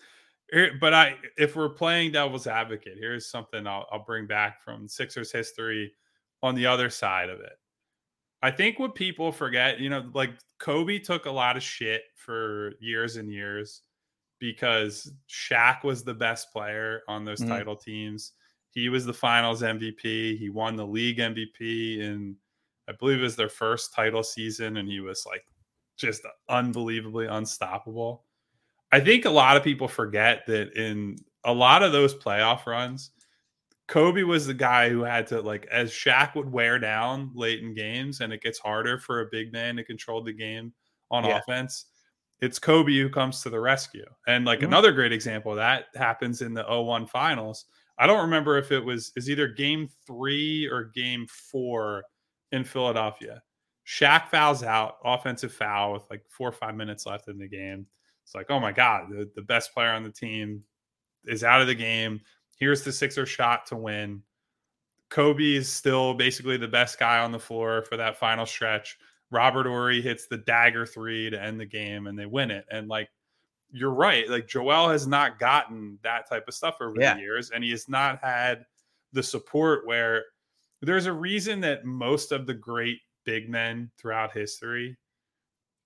Here- 0.51 0.77
But 0.79 0.93
I, 0.93 1.17
if 1.37 1.55
we're 1.55 1.69
playing 1.69 2.11
devil's 2.11 2.47
advocate, 2.47 2.97
here's 2.99 3.27
something 3.29 3.65
I'll, 3.67 3.87
I'll 3.91 4.03
bring 4.05 4.27
back 4.27 4.61
from 4.63 4.87
Sixers 4.87 5.31
history 5.31 5.93
on 6.43 6.55
the 6.55 6.65
other 6.65 6.89
side 6.89 7.29
of 7.29 7.39
it. 7.39 7.53
I 8.41 8.51
think 8.51 8.77
what 8.77 8.93
people 8.95 9.31
forget, 9.31 9.79
you 9.79 9.89
know, 9.89 10.09
like 10.13 10.31
Kobe 10.59 10.99
took 10.99 11.25
a 11.25 11.31
lot 11.31 11.57
of 11.57 11.63
shit 11.63 12.03
for 12.15 12.73
years 12.79 13.15
and 13.15 13.31
years 13.31 13.81
because 14.39 15.11
Shaq 15.29 15.83
was 15.83 16.03
the 16.03 16.13
best 16.13 16.51
player 16.51 17.01
on 17.07 17.25
those 17.25 17.39
Mhm. 17.41 17.47
title 17.47 17.75
teams. 17.75 18.33
He 18.71 18.89
was 18.89 19.05
the 19.05 19.13
finals 19.13 19.63
MVP. 19.63 20.37
He 20.37 20.49
won 20.49 20.75
the 20.75 20.85
league 20.85 21.19
MVP 21.19 22.01
in, 22.01 22.37
I 22.87 22.91
believe 22.91 23.19
it 23.19 23.23
was 23.23 23.35
their 23.37 23.49
first 23.49 23.93
title 23.93 24.21
season, 24.21 24.77
and 24.77 24.87
he 24.87 24.99
was 24.99 25.25
like 25.25 25.45
just 25.97 26.21
unbelievably 26.49 27.25
unstoppable. 27.27 28.24
I 28.95 29.01
think 29.01 29.25
a 29.25 29.29
lot 29.29 29.57
of 29.57 29.63
people 29.63 29.89
forget 29.89 30.45
that 30.47 30.71
in 30.73 31.17
a 31.43 31.53
lot 31.53 31.83
of 31.83 31.91
those 31.91 32.15
playoff 32.15 32.65
runs, 32.65 33.11
Kobe 33.89 34.23
was 34.23 34.47
the 34.47 34.53
guy 34.53 34.87
who 34.87 35.03
had 35.03 35.27
to 35.27 35.41
like 35.41 35.67
as 35.69 35.91
Shaq 35.91 36.33
would 36.33 36.49
wear 36.49 36.79
down 36.79 37.31
late 37.35 37.61
in 37.61 37.73
games 37.73 38.21
and 38.21 38.31
it 38.31 38.41
gets 38.41 38.57
harder 38.57 38.97
for 38.97 39.19
a 39.19 39.27
big 39.29 39.51
man 39.51 39.75
to 39.75 39.83
control 39.83 40.23
the 40.23 40.31
game 40.31 40.71
on 41.11 41.25
Yeah. 41.25 41.39
offense. 41.39 41.87
it's 42.39 42.57
Kobe 42.57 42.97
who 42.97 43.09
comes 43.09 43.41
to 43.41 43.49
the 43.49 43.59
rescue. 43.59 44.05
And 44.27 44.45
like 44.45 44.59
mm-hmm. 44.59 44.67
another 44.67 44.93
great 44.93 45.11
example 45.11 45.51
of 45.51 45.57
that 45.57 45.87
happens 45.95 46.41
in 46.41 46.53
the 46.53 46.63
01 46.63 47.07
finals. 47.07 47.65
I 47.99 48.07
don't 48.07 48.21
remember 48.21 48.57
if 48.57 48.71
it 48.71 48.79
was 48.79 49.11
is 49.17 49.29
either 49.29 49.49
game 49.49 49.89
three 50.07 50.69
or 50.69 50.85
game 50.95 51.27
four 51.27 52.05
in 52.53 52.63
Philadelphia. 52.63 53.41
Shaq 53.85 54.29
fouls 54.29 54.63
out, 54.63 54.99
offensive 55.03 55.51
foul 55.51 55.91
with 55.91 56.03
like 56.09 56.23
four 56.29 56.47
or 56.47 56.53
five 56.53 56.75
minutes 56.75 57.05
left 57.05 57.27
in 57.27 57.37
the 57.37 57.49
game. 57.49 57.87
It's 58.25 58.35
like, 58.35 58.49
oh 58.49 58.59
my 58.59 58.71
God, 58.71 59.09
the, 59.09 59.29
the 59.35 59.41
best 59.41 59.73
player 59.73 59.91
on 59.91 60.03
the 60.03 60.09
team 60.09 60.63
is 61.25 61.43
out 61.43 61.61
of 61.61 61.67
the 61.67 61.75
game. 61.75 62.21
Here's 62.57 62.83
the 62.83 62.91
Sixer 62.91 63.25
shot 63.25 63.67
to 63.67 63.75
win. 63.75 64.23
Kobe 65.09 65.53
is 65.53 65.71
still 65.71 66.15
basically 66.15 66.57
the 66.57 66.67
best 66.67 66.97
guy 66.97 67.19
on 67.19 67.31
the 67.31 67.39
floor 67.39 67.83
for 67.83 67.97
that 67.97 68.17
final 68.17 68.45
stretch. 68.45 68.97
Robert 69.29 69.67
Horry 69.67 70.01
hits 70.01 70.27
the 70.27 70.37
dagger 70.37 70.85
three 70.85 71.29
to 71.29 71.41
end 71.41 71.59
the 71.59 71.65
game 71.65 72.07
and 72.07 72.17
they 72.17 72.25
win 72.25 72.49
it. 72.49 72.65
And 72.71 72.87
like 72.87 73.09
you're 73.71 73.93
right, 73.93 74.27
like 74.29 74.47
Joel 74.47 74.89
has 74.89 75.05
not 75.05 75.37
gotten 75.37 75.99
that 76.01 76.27
type 76.27 76.47
of 76.47 76.53
stuff 76.53 76.77
over 76.81 76.95
yeah. 76.99 77.13
the 77.13 77.19
years, 77.21 77.51
and 77.51 77.63
he 77.63 77.71
has 77.71 77.89
not 77.89 78.19
had 78.23 78.65
the 79.13 79.23
support 79.23 79.85
where 79.85 80.23
there's 80.81 81.05
a 81.07 81.13
reason 81.13 81.59
that 81.61 81.85
most 81.85 82.31
of 82.31 82.47
the 82.47 82.53
great 82.53 82.99
big 83.25 83.49
men 83.49 83.91
throughout 83.97 84.31
history 84.31 84.97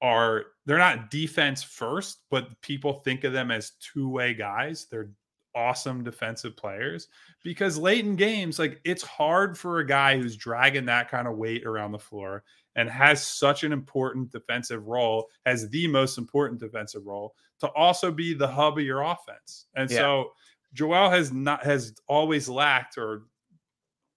are 0.01 0.45
they're 0.65 0.77
not 0.77 1.11
defense 1.11 1.63
first, 1.63 2.19
but 2.29 2.59
people 2.61 2.93
think 2.93 3.23
of 3.23 3.33
them 3.33 3.51
as 3.51 3.71
two-way 3.79 4.33
guys. 4.33 4.87
They're 4.89 5.09
awesome 5.55 6.03
defensive 6.03 6.55
players 6.55 7.07
because 7.43 7.77
late 7.77 8.05
in 8.05 8.15
games, 8.15 8.59
like 8.59 8.79
it's 8.85 9.03
hard 9.03 9.57
for 9.57 9.79
a 9.79 9.87
guy 9.87 10.17
who's 10.17 10.37
dragging 10.37 10.85
that 10.85 11.09
kind 11.09 11.27
of 11.27 11.37
weight 11.37 11.65
around 11.65 11.91
the 11.91 11.99
floor 11.99 12.43
and 12.75 12.89
has 12.89 13.25
such 13.25 13.63
an 13.63 13.73
important 13.73 14.31
defensive 14.31 14.87
role, 14.87 15.27
has 15.45 15.67
the 15.69 15.87
most 15.87 16.17
important 16.17 16.59
defensive 16.59 17.05
role 17.05 17.33
to 17.59 17.67
also 17.69 18.11
be 18.11 18.33
the 18.33 18.47
hub 18.47 18.77
of 18.77 18.83
your 18.83 19.01
offense. 19.01 19.65
And 19.75 19.89
yeah. 19.89 19.97
so 19.97 20.31
Joel 20.73 21.09
has 21.09 21.31
not 21.31 21.63
has 21.63 21.93
always 22.07 22.47
lacked 22.47 22.97
or 22.97 23.23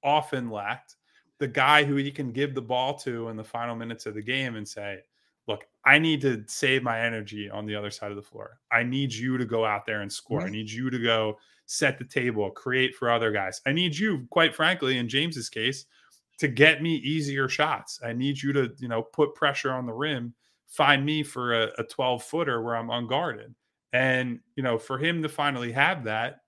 often 0.04 0.50
lacked 0.50 0.96
the 1.38 1.48
guy 1.48 1.82
who 1.82 1.96
he 1.96 2.10
can 2.10 2.30
give 2.30 2.54
the 2.54 2.62
ball 2.62 2.94
to 2.94 3.28
in 3.28 3.36
the 3.36 3.44
final 3.44 3.74
minutes 3.74 4.06
of 4.06 4.14
the 4.14 4.22
game 4.22 4.54
and 4.54 4.68
say, 4.68 5.00
look, 5.52 5.66
I 5.84 5.98
need 5.98 6.20
to 6.22 6.44
save 6.46 6.82
my 6.82 7.00
energy 7.00 7.50
on 7.50 7.66
the 7.66 7.74
other 7.74 7.90
side 7.90 8.10
of 8.10 8.16
the 8.16 8.22
floor. 8.22 8.58
I 8.70 8.82
need 8.82 9.12
you 9.12 9.36
to 9.36 9.44
go 9.44 9.64
out 9.64 9.84
there 9.84 10.02
and 10.02 10.12
score. 10.12 10.42
I 10.42 10.48
need 10.48 10.70
you 10.70 10.90
to 10.90 10.98
go 10.98 11.38
set 11.66 11.98
the 11.98 12.04
table, 12.04 12.50
create 12.50 12.94
for 12.94 13.10
other 13.10 13.32
guys. 13.32 13.60
I 13.66 13.72
need 13.72 13.96
you, 13.96 14.26
quite 14.30 14.54
frankly, 14.54 14.98
in 14.98 15.08
James's 15.08 15.48
case, 15.48 15.86
to 16.38 16.48
get 16.48 16.82
me 16.82 16.96
easier 16.96 17.48
shots. 17.48 18.00
I 18.04 18.12
need 18.12 18.40
you 18.40 18.52
to, 18.52 18.72
you 18.78 18.88
know, 18.88 19.02
put 19.02 19.34
pressure 19.34 19.72
on 19.72 19.86
the 19.86 19.92
rim, 19.92 20.34
find 20.68 21.04
me 21.04 21.22
for 21.22 21.54
a, 21.54 21.72
a 21.78 21.84
12 21.84 22.22
footer 22.22 22.62
where 22.62 22.76
I'm 22.76 22.90
unguarded. 22.90 23.54
And, 23.92 24.40
you 24.56 24.62
know, 24.62 24.78
for 24.78 24.98
him 24.98 25.22
to 25.22 25.28
finally 25.28 25.72
have 25.72 26.04
that, 26.04 26.40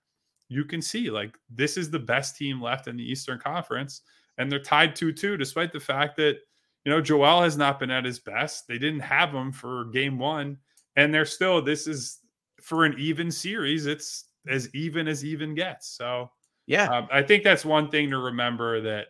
you 0.47 0.63
can 0.63 0.81
see 0.81 1.09
like 1.09 1.37
this 1.49 1.77
is 1.77 1.89
the 1.89 1.99
best 1.99 2.37
team 2.37 2.61
left 2.61 2.87
in 2.87 2.97
the 2.97 3.03
Eastern 3.03 3.39
Conference. 3.39 4.01
And 4.37 4.51
they're 4.51 4.59
tied 4.59 4.95
2 4.95 5.11
2, 5.11 5.37
despite 5.37 5.71
the 5.71 5.79
fact 5.79 6.17
that 6.17 6.37
you 6.85 6.91
know, 6.91 7.01
Joel 7.01 7.41
has 7.41 7.57
not 7.57 7.79
been 7.79 7.91
at 7.91 8.05
his 8.05 8.19
best. 8.19 8.67
They 8.67 8.77
didn't 8.77 9.01
have 9.01 9.33
him 9.33 9.51
for 9.51 9.85
game 9.85 10.19
one, 10.19 10.57
and 10.95 11.13
they're 11.13 11.25
still. 11.25 11.61
This 11.61 11.87
is 11.87 12.19
for 12.61 12.85
an 12.85 12.95
even 12.97 13.31
series. 13.31 13.87
It's 13.87 14.25
as 14.47 14.73
even 14.73 15.07
as 15.07 15.25
even 15.25 15.55
gets. 15.55 15.89
So 15.89 16.29
yeah, 16.67 16.85
um, 16.89 17.07
I 17.11 17.21
think 17.21 17.43
that's 17.43 17.65
one 17.65 17.89
thing 17.89 18.09
to 18.11 18.19
remember 18.19 18.81
that. 18.81 19.07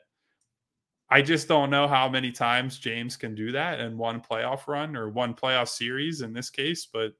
I 1.07 1.21
just 1.21 1.47
don't 1.47 1.69
know 1.69 1.87
how 1.87 2.09
many 2.09 2.31
times 2.31 2.79
James 2.79 3.15
can 3.15 3.35
do 3.35 3.51
that 3.51 3.79
in 3.79 3.95
one 3.95 4.19
playoff 4.19 4.67
run 4.67 4.95
or 4.95 5.09
one 5.09 5.35
playoff 5.35 5.67
series 5.67 6.21
in 6.21 6.33
this 6.33 6.49
case, 6.49 6.87
but 6.91 7.13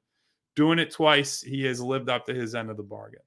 doing 0.55 0.79
it 0.79 0.89
twice, 0.89 1.41
he 1.41 1.63
has 1.65 1.79
lived 1.79 2.09
up 2.09 2.25
to 2.25 2.33
his 2.33 2.55
end 2.55 2.71
of 2.71 2.77
the 2.77 2.83
bargain. 2.83 3.21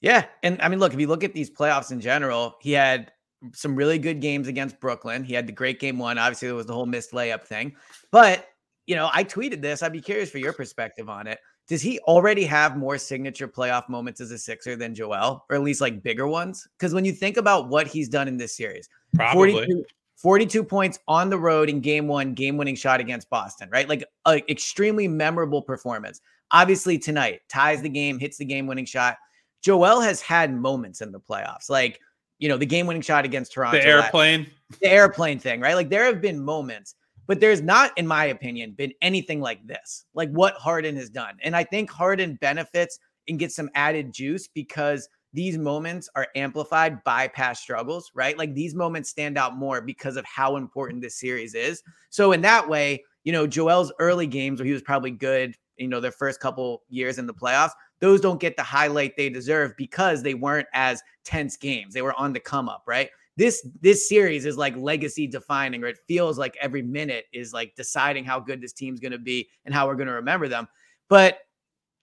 Yeah. 0.00 0.26
And 0.44 0.62
I 0.62 0.68
mean, 0.68 0.78
look, 0.78 0.94
if 0.94 1.00
you 1.00 1.08
look 1.08 1.24
at 1.24 1.32
these 1.32 1.50
playoffs 1.50 1.90
in 1.90 2.00
general, 2.00 2.54
he 2.60 2.70
had 2.72 3.10
some 3.52 3.76
really 3.76 3.98
good 3.98 4.20
games 4.20 4.48
against 4.48 4.80
Brooklyn. 4.80 5.24
He 5.24 5.34
had 5.34 5.46
the 5.46 5.52
great 5.52 5.80
game 5.80 5.98
one. 5.98 6.18
Obviously, 6.18 6.48
there 6.48 6.54
was 6.54 6.66
the 6.66 6.74
whole 6.74 6.86
missed 6.86 7.12
layup 7.12 7.44
thing. 7.44 7.76
But, 8.10 8.46
you 8.86 8.96
know, 8.96 9.10
I 9.12 9.24
tweeted 9.24 9.60
this. 9.60 9.82
I'd 9.82 9.92
be 9.92 10.00
curious 10.00 10.30
for 10.30 10.38
your 10.38 10.52
perspective 10.52 11.08
on 11.08 11.26
it. 11.26 11.38
Does 11.68 11.82
he 11.82 11.98
already 12.00 12.44
have 12.44 12.76
more 12.76 12.96
signature 12.96 13.48
playoff 13.48 13.88
moments 13.88 14.20
as 14.20 14.30
a 14.30 14.38
Sixer 14.38 14.76
than 14.76 14.94
Joel, 14.94 15.44
or 15.50 15.56
at 15.56 15.62
least 15.62 15.80
like 15.80 16.02
bigger 16.02 16.28
ones? 16.28 16.66
Because 16.78 16.94
when 16.94 17.04
you 17.04 17.12
think 17.12 17.36
about 17.36 17.68
what 17.68 17.88
he's 17.88 18.08
done 18.08 18.28
in 18.28 18.36
this 18.36 18.56
series, 18.56 18.88
probably 19.14 19.52
42, 19.52 19.84
42 20.14 20.62
points 20.62 21.00
on 21.08 21.28
the 21.28 21.38
road 21.38 21.68
in 21.68 21.80
game 21.80 22.06
one, 22.06 22.34
game 22.34 22.56
winning 22.56 22.76
shot 22.76 23.00
against 23.00 23.28
Boston, 23.30 23.68
right? 23.72 23.88
Like 23.88 24.04
an 24.26 24.42
extremely 24.48 25.08
memorable 25.08 25.60
performance. 25.60 26.20
Obviously, 26.52 26.98
tonight 26.98 27.40
ties 27.48 27.82
the 27.82 27.88
game, 27.88 28.20
hits 28.20 28.38
the 28.38 28.44
game 28.44 28.68
winning 28.68 28.86
shot. 28.86 29.16
Joel 29.60 30.00
has 30.00 30.20
had 30.20 30.54
moments 30.54 31.00
in 31.00 31.10
the 31.10 31.18
playoffs. 31.18 31.68
Like 31.68 32.00
you 32.38 32.48
know, 32.48 32.56
the 32.56 32.66
game 32.66 32.86
winning 32.86 33.02
shot 33.02 33.24
against 33.24 33.52
Toronto. 33.52 33.78
The 33.78 33.86
airplane. 33.86 34.46
the 34.80 34.90
airplane 34.90 35.38
thing, 35.38 35.60
right? 35.60 35.74
Like 35.74 35.88
there 35.88 36.04
have 36.04 36.20
been 36.20 36.42
moments, 36.42 36.94
but 37.26 37.40
there's 37.40 37.62
not, 37.62 37.96
in 37.96 38.06
my 38.06 38.26
opinion, 38.26 38.72
been 38.72 38.92
anything 39.02 39.40
like 39.40 39.66
this, 39.66 40.04
like 40.14 40.30
what 40.30 40.54
Harden 40.54 40.96
has 40.96 41.10
done. 41.10 41.36
And 41.42 41.56
I 41.56 41.64
think 41.64 41.90
Harden 41.90 42.38
benefits 42.40 42.98
and 43.28 43.38
gets 43.38 43.56
some 43.56 43.70
added 43.74 44.12
juice 44.12 44.48
because 44.48 45.08
these 45.32 45.58
moments 45.58 46.08
are 46.14 46.28
amplified 46.34 47.02
by 47.04 47.28
past 47.28 47.62
struggles, 47.62 48.10
right? 48.14 48.38
Like 48.38 48.54
these 48.54 48.74
moments 48.74 49.10
stand 49.10 49.36
out 49.36 49.56
more 49.56 49.80
because 49.80 50.16
of 50.16 50.24
how 50.24 50.56
important 50.56 51.02
this 51.02 51.18
series 51.18 51.54
is. 51.54 51.82
So 52.10 52.32
in 52.32 52.40
that 52.42 52.68
way, 52.68 53.04
you 53.24 53.32
know, 53.32 53.46
Joel's 53.46 53.92
early 53.98 54.26
games 54.26 54.60
where 54.60 54.66
he 54.66 54.72
was 54.72 54.82
probably 54.82 55.10
good, 55.10 55.54
you 55.76 55.88
know, 55.88 56.00
their 56.00 56.12
first 56.12 56.40
couple 56.40 56.84
years 56.88 57.18
in 57.18 57.26
the 57.26 57.34
playoffs, 57.34 57.72
those 58.00 58.20
don't 58.20 58.40
get 58.40 58.56
the 58.56 58.62
highlight 58.62 59.16
they 59.16 59.28
deserve 59.28 59.76
because 59.76 60.22
they 60.22 60.34
weren't 60.34 60.68
as 60.74 61.02
tense 61.24 61.56
games. 61.56 61.94
They 61.94 62.02
were 62.02 62.18
on 62.18 62.32
the 62.32 62.40
come 62.40 62.68
up, 62.68 62.84
right? 62.86 63.10
This 63.36 63.66
this 63.80 64.08
series 64.08 64.46
is 64.46 64.56
like 64.56 64.76
legacy 64.76 65.26
defining, 65.26 65.84
or 65.84 65.88
it 65.88 65.98
feels 66.08 66.38
like 66.38 66.56
every 66.60 66.82
minute 66.82 67.26
is 67.32 67.52
like 67.52 67.74
deciding 67.74 68.24
how 68.24 68.40
good 68.40 68.60
this 68.60 68.72
team's 68.72 69.00
going 69.00 69.12
to 69.12 69.18
be 69.18 69.48
and 69.64 69.74
how 69.74 69.86
we're 69.86 69.94
going 69.94 70.08
to 70.08 70.14
remember 70.14 70.48
them. 70.48 70.66
But 71.08 71.40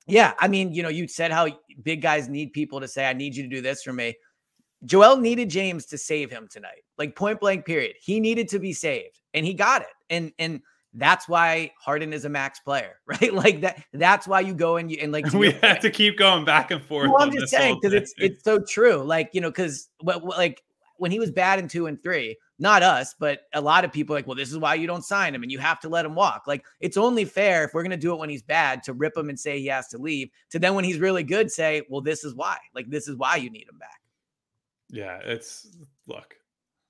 yeah, 0.05 0.33
I 0.39 0.47
mean, 0.47 0.73
you 0.73 0.83
know, 0.83 0.89
you 0.89 1.07
said 1.07 1.31
how 1.31 1.47
big 1.81 2.01
guys 2.01 2.27
need 2.27 2.53
people 2.53 2.79
to 2.81 2.88
say, 2.88 3.05
"I 3.07 3.13
need 3.13 3.35
you 3.35 3.43
to 3.43 3.50
do 3.50 3.62
this 3.62 3.81
for 3.81 3.93
me." 3.93 4.15
Joel 4.85 5.17
needed 5.17 5.50
James 5.50 5.85
to 5.88 5.97
save 5.97 6.29
him 6.29 6.47
tonight, 6.51 6.83
like 6.97 7.15
point 7.15 7.39
blank. 7.39 7.65
Period. 7.65 7.95
He 8.00 8.19
needed 8.19 8.47
to 8.50 8.59
be 8.59 8.73
saved, 8.73 9.19
and 9.33 9.45
he 9.45 9.53
got 9.53 9.81
it. 9.81 9.88
And 10.09 10.31
and 10.38 10.62
that's 10.93 11.27
why 11.27 11.71
Harden 11.79 12.13
is 12.13 12.25
a 12.25 12.29
max 12.29 12.59
player, 12.59 13.00
right? 13.05 13.33
Like 13.33 13.62
that. 13.62 13.83
That's 13.93 14.27
why 14.27 14.41
you 14.41 14.53
go 14.53 14.77
and 14.77 14.91
you 14.91 14.97
and 15.01 15.12
like 15.12 15.31
we 15.33 15.51
have 15.51 15.62
point. 15.62 15.81
to 15.81 15.89
keep 15.89 16.17
going 16.17 16.45
back 16.45 16.71
and 16.71 16.81
forth. 16.81 17.09
Well, 17.09 17.21
I'm 17.21 17.31
just 17.31 17.50
saying 17.50 17.79
because 17.81 17.93
it's 17.93 18.13
it's 18.17 18.43
so 18.43 18.59
true. 18.59 18.97
Like 18.97 19.29
you 19.33 19.41
know, 19.41 19.50
because 19.50 19.89
like 20.01 20.63
when 20.97 21.12
he 21.12 21.19
was 21.19 21.31
bad 21.31 21.59
in 21.59 21.67
two 21.67 21.88
and 21.88 22.01
three, 22.01 22.38
not 22.59 22.83
us, 22.83 23.15
but 23.19 23.41
a 23.53 23.62
lot 23.62 23.83
of 23.83 23.91
people 23.91 24.15
like, 24.15 24.27
well, 24.27 24.35
this 24.35 24.51
is 24.51 24.57
why 24.57 24.75
you 24.75 24.88
don't 24.88 25.03
sign 25.03 25.33
him 25.33 25.43
and 25.43 25.51
you 25.51 25.57
have 25.59 25.79
to 25.81 25.89
let 25.89 26.05
him 26.05 26.15
walk. 26.15 26.43
Like 26.47 26.63
it's 26.79 26.97
only 26.97 27.25
fair 27.25 27.63
if 27.63 27.73
we're 27.73 27.83
gonna 27.83 27.97
do 27.97 28.13
it 28.13 28.19
when 28.19 28.29
he's 28.29 28.43
bad 28.43 28.83
to 28.83 28.93
rip 28.93 29.17
him 29.17 29.29
and 29.29 29.39
say 29.39 29.59
he 29.59 29.67
has 29.67 29.88
to 29.89 29.97
leave. 29.97 30.29
To 30.51 30.59
then 30.59 30.75
when 30.75 30.85
he's 30.85 31.00
really 31.00 31.23
good, 31.23 31.51
say, 31.51 31.81
well, 31.89 32.01
this 32.01 32.23
is 32.23 32.35
why. 32.35 32.57
Like 32.75 32.89
this 32.89 33.07
is 33.07 33.15
why 33.17 33.38
you 33.38 33.50
need 33.50 33.67
him 33.67 33.77
back. 33.79 34.01
Yeah, 34.89 35.19
it's 35.23 35.75
look. 36.05 36.35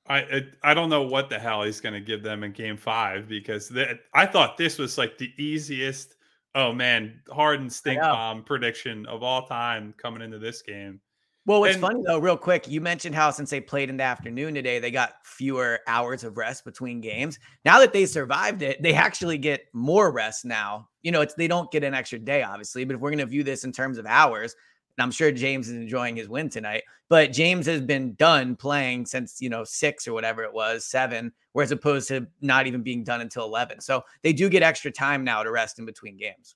I 0.08 0.44
I 0.64 0.74
don't 0.74 0.90
know 0.90 1.04
what 1.04 1.30
the 1.30 1.40
hell 1.40 1.64
he's 1.64 1.80
going 1.80 1.94
to 1.94 2.02
give 2.02 2.24
them 2.24 2.44
in 2.44 2.52
Game 2.52 2.78
Five 2.78 3.28
because 3.28 3.70
that 3.70 4.00
I 4.14 4.26
thought 4.26 4.58
this 4.58 4.78
was 4.78 4.98
like 4.98 5.18
the 5.18 5.32
easiest. 5.38 6.16
Oh 6.56 6.72
man, 6.74 7.22
Harden 7.30 7.70
stink 7.70 8.02
bomb 8.02 8.44
prediction 8.44 9.06
of 9.08 9.24
all 9.24 9.48
time 9.48 9.94
coming 9.98 10.22
into 10.22 10.40
this 10.40 10.62
game. 10.62 11.00
Well, 11.46 11.60
what's 11.60 11.74
and, 11.74 11.82
funny 11.82 12.02
though, 12.06 12.20
real 12.20 12.38
quick, 12.38 12.70
you 12.70 12.80
mentioned 12.80 13.16
how 13.16 13.30
since 13.32 13.50
they 13.50 13.60
played 13.60 13.90
in 13.90 13.98
the 13.98 14.04
afternoon 14.04 14.54
today, 14.54 14.80
they 14.80 14.92
got 14.92 15.16
fewer 15.26 15.80
hours 15.88 16.24
of 16.24 16.38
rest 16.38 16.64
between 16.64 17.02
games. 17.02 17.38
Now 17.66 17.80
that 17.80 17.92
they 17.92 18.06
survived 18.06 18.62
it, 18.62 18.82
they 18.82 18.94
actually 18.94 19.38
get 19.38 19.66
more 19.74 20.12
rest 20.12 20.46
now. 20.46 20.88
You 21.02 21.12
know, 21.12 21.22
it's 21.22 21.34
they 21.34 21.50
don't 21.50 21.72
get 21.72 21.84
an 21.84 21.94
extra 21.94 22.20
day, 22.20 22.44
obviously, 22.44 22.86
but 22.86 22.96
if 22.96 23.02
we're 23.02 23.10
going 23.10 23.18
to 23.20 23.26
view 23.26 23.44
this 23.44 23.66
in 23.66 23.74
terms 23.74 23.98
of 23.98 24.06
hours, 24.06 24.56
and 24.98 25.04
I'm 25.04 25.12
sure 25.12 25.32
James 25.32 25.70
is 25.70 25.76
enjoying 25.76 26.16
his 26.16 26.30
win 26.30 26.50
tonight. 26.50 26.84
But 27.10 27.32
James 27.32 27.66
has 27.66 27.82
been 27.82 28.16
done 28.16 28.56
playing 28.56 29.06
since, 29.06 29.42
you 29.42 29.50
know, 29.50 29.64
six 29.64 30.08
or 30.08 30.14
whatever 30.14 30.44
it 30.44 30.54
was, 30.54 30.86
seven, 30.86 31.32
whereas 31.52 31.72
opposed 31.72 32.08
to 32.10 32.28
not 32.42 32.68
even 32.68 32.82
being 32.82 33.04
done 33.04 33.22
until 33.22 33.46
11. 33.46 33.82
So 33.82 34.04
they 34.22 34.34
do 34.34 34.50
get 34.50 34.64
extra 34.64 34.92
time 34.92 35.24
now 35.24 35.44
to 35.44 35.52
rest 35.52 35.80
in 35.80 35.86
between 35.86 36.18
games. 36.18 36.56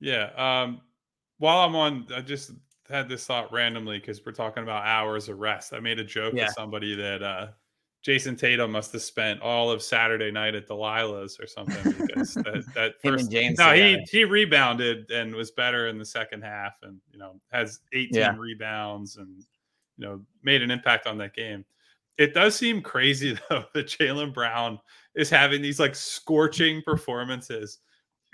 Yeah. 0.00 0.30
Um, 0.36 0.80
while 1.38 1.58
I'm 1.66 1.76
on, 1.76 2.06
I 2.14 2.20
just 2.20 2.52
had 2.88 3.08
this 3.08 3.26
thought 3.26 3.52
randomly 3.52 3.98
because 3.98 4.24
we're 4.24 4.32
talking 4.32 4.62
about 4.62 4.84
hours 4.84 5.28
of 5.28 5.38
rest. 5.38 5.72
I 5.72 5.80
made 5.80 5.98
a 5.98 6.04
joke 6.04 6.34
yeah. 6.34 6.46
with 6.46 6.54
somebody 6.54 6.94
that 6.96 7.22
uh, 7.22 7.46
Jayson 8.06 8.36
Tatum 8.36 8.70
must 8.70 8.92
have 8.92 9.02
spent 9.02 9.40
all 9.40 9.70
of 9.70 9.82
Saturday 9.82 10.30
night 10.30 10.54
at 10.54 10.68
Delilah's 10.68 11.38
or 11.40 11.46
something 11.46 11.92
because 12.06 12.34
that, 12.34 12.64
that 12.74 12.94
first 13.02 13.30
James 13.30 13.58
no 13.58 13.72
he 13.72 13.98
he 14.10 14.24
rebounded 14.24 15.10
and 15.10 15.34
was 15.34 15.50
better 15.50 15.88
in 15.88 15.98
the 15.98 16.04
second 16.04 16.42
half 16.42 16.74
and 16.82 16.98
you 17.10 17.18
know 17.18 17.40
has 17.50 17.80
18 17.92 18.14
yeah. 18.14 18.36
rebounds 18.36 19.16
and 19.16 19.42
you 19.96 20.06
know 20.06 20.20
made 20.42 20.62
an 20.62 20.70
impact 20.70 21.06
on 21.06 21.16
that 21.18 21.34
game. 21.34 21.64
It 22.18 22.34
does 22.34 22.54
seem 22.54 22.82
crazy 22.82 23.38
though 23.48 23.64
that 23.74 23.86
Jaylen 23.86 24.34
Brown 24.34 24.78
is 25.14 25.30
having 25.30 25.62
these 25.62 25.80
like 25.80 25.94
scorching 25.94 26.82
performances 26.82 27.78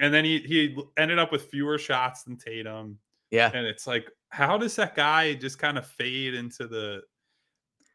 and 0.01 0.13
then 0.13 0.25
he 0.25 0.39
he 0.41 0.77
ended 0.99 1.19
up 1.19 1.31
with 1.31 1.45
fewer 1.45 1.79
shots 1.79 2.25
than 2.25 2.37
Tatum. 2.37 2.99
Yeah. 3.31 3.51
And 3.55 3.67
it's 3.67 3.87
like, 3.87 4.11
how 4.31 4.59
does 4.59 4.75
that 4.77 4.97
guy 4.97 5.35
just 5.35 5.59
kind 5.59 5.79
of 5.79 5.87
fade 5.87 6.35
into 6.35 6.67
the 6.67 7.03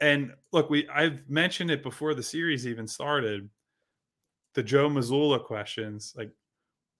and 0.01 0.33
look, 0.51 0.69
we 0.69 0.87
I've 0.89 1.27
mentioned 1.29 1.71
it 1.71 1.83
before 1.83 2.13
the 2.13 2.23
series 2.23 2.67
even 2.67 2.87
started. 2.87 3.49
The 4.53 4.63
Joe 4.63 4.89
Mazzulla 4.89 5.43
questions, 5.43 6.13
like 6.17 6.31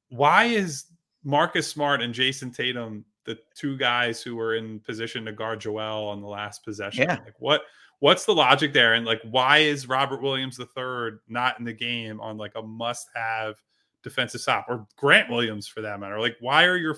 why 0.10 0.46
is 0.46 0.86
Marcus 1.24 1.68
Smart 1.68 2.02
and 2.02 2.14
Jayson 2.14 2.52
Tatum 2.52 3.06
the 3.26 3.38
two 3.56 3.76
guys 3.76 4.22
who 4.22 4.36
were 4.36 4.56
in 4.56 4.80
position 4.82 5.26
to 5.26 5.32
guard 5.32 5.60
Joel 5.62 6.08
on 6.08 6.22
the 6.22 6.28
last 6.28 6.64
possession? 6.64 7.06
Yeah. 7.08 7.20
Like 7.24 7.40
what 7.40 7.64
what's 8.00 8.26
the 8.26 8.36
logic 8.36 8.74
there? 8.74 8.94
And 8.94 9.06
like 9.06 9.22
why 9.24 9.60
is 9.60 9.88
Robert 9.88 10.22
Williams 10.22 10.58
the 10.58 10.66
third 10.66 11.20
not 11.28 11.60
in 11.60 11.66
the 11.66 11.74
game 11.74 12.20
on 12.22 12.38
like 12.38 12.54
a 12.56 12.62
must-have 12.62 13.56
defensive 14.04 14.42
stop 14.42 14.66
or 14.68 14.86
Grant 14.98 15.30
Williams 15.30 15.68
for 15.68 15.82
that 15.82 16.00
matter? 16.00 16.20
Like 16.20 16.36
why 16.40 16.66
are 16.66 16.78
your 16.78 16.98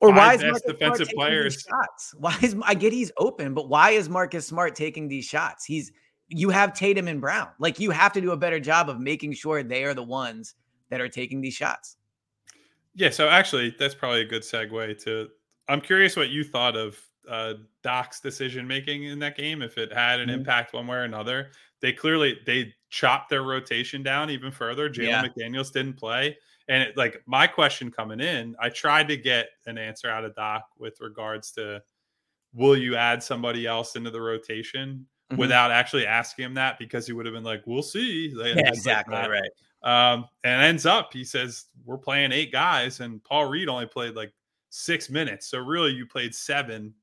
or 0.00 0.12
why 0.12 0.34
is 0.34 0.42
Marcus 0.42 0.62
defensive 0.62 0.78
Smart 0.78 0.98
taking 1.08 1.16
players 1.18 1.54
these 1.56 1.62
shots? 1.62 2.14
Why 2.18 2.36
is 2.42 2.56
I 2.62 2.74
get 2.74 2.92
he's 2.92 3.12
open, 3.18 3.54
but 3.54 3.68
why 3.68 3.90
is 3.90 4.08
Marcus 4.08 4.46
Smart 4.46 4.74
taking 4.74 5.08
these 5.08 5.24
shots? 5.24 5.64
He's 5.64 5.92
you 6.28 6.50
have 6.50 6.74
Tatum 6.74 7.08
and 7.08 7.20
Brown. 7.20 7.48
Like 7.58 7.78
you 7.78 7.90
have 7.90 8.12
to 8.14 8.20
do 8.20 8.32
a 8.32 8.36
better 8.36 8.58
job 8.60 8.90
of 8.90 8.98
making 9.00 9.32
sure 9.32 9.62
they 9.62 9.84
are 9.84 9.94
the 9.94 10.02
ones 10.02 10.54
that 10.90 11.00
are 11.00 11.08
taking 11.08 11.40
these 11.40 11.54
shots. 11.54 11.96
Yeah, 12.94 13.10
so 13.10 13.28
actually, 13.28 13.74
that's 13.78 13.94
probably 13.94 14.22
a 14.22 14.24
good 14.24 14.42
segue 14.42 15.02
to. 15.04 15.28
I'm 15.68 15.80
curious 15.80 16.16
what 16.16 16.30
you 16.30 16.42
thought 16.44 16.76
of 16.76 16.98
uh, 17.28 17.54
Doc's 17.82 18.20
decision 18.20 18.66
making 18.66 19.04
in 19.04 19.18
that 19.18 19.36
game. 19.36 19.60
If 19.62 19.78
it 19.78 19.92
had 19.92 20.20
an 20.20 20.28
Mhm. 20.28 20.34
impact 20.34 20.72
one 20.72 20.86
way 20.86 20.96
or 20.98 21.02
another, 21.02 21.50
they 21.80 21.92
clearly 21.92 22.38
they 22.46 22.72
chopped 22.88 23.30
their 23.30 23.42
rotation 23.42 24.02
down 24.02 24.30
even 24.30 24.50
further. 24.50 24.88
Jalen 24.88 25.06
Yeah. 25.08 25.24
McDaniel's 25.24 25.70
didn't 25.70 25.94
play, 25.94 26.38
and 26.68 26.82
it, 26.82 26.96
like 26.96 27.22
my 27.26 27.46
question 27.46 27.90
coming 27.90 28.20
in, 28.20 28.56
I 28.60 28.68
tried 28.68 29.08
to 29.08 29.16
get 29.16 29.50
an 29.66 29.78
answer 29.78 30.08
out 30.08 30.24
of 30.24 30.34
Doc 30.34 30.64
with 30.78 31.00
regards 31.00 31.50
to, 31.52 31.82
will 32.52 32.76
you 32.76 32.96
add 32.96 33.22
somebody 33.22 33.66
else 33.66 33.96
into 33.96 34.10
the 34.10 34.20
rotation? 34.20 35.06
Mhm. 35.32 35.38
Without 35.38 35.72
actually 35.72 36.06
asking 36.06 36.44
him 36.44 36.54
that, 36.54 36.78
because 36.78 37.04
he 37.06 37.12
would 37.12 37.26
have 37.26 37.34
been 37.34 37.42
like, 37.42 37.62
"We'll 37.66 37.82
see." 37.82 38.30
Like, 38.32 38.54
Yeah, 38.54 38.70
just 38.70 38.86
like 38.86 38.98
exactly 38.98 39.16
right. 39.16 39.50
Um, 39.82 40.28
and 40.44 40.62
ends 40.62 40.86
up, 40.86 41.12
he 41.12 41.24
says, 41.24 41.66
we're 41.84 41.98
playing 41.98 42.30
eight 42.32 42.52
guys, 42.52 43.00
and 43.00 43.22
Paul 43.24 43.46
Reed 43.46 43.68
only 43.68 43.86
played 43.86 44.14
like 44.14 44.32
six 44.70 45.10
minutes. 45.10 45.48
So 45.48 45.58
really, 45.58 45.92
you 45.92 46.06
played 46.06 46.34
seven, 46.34 46.94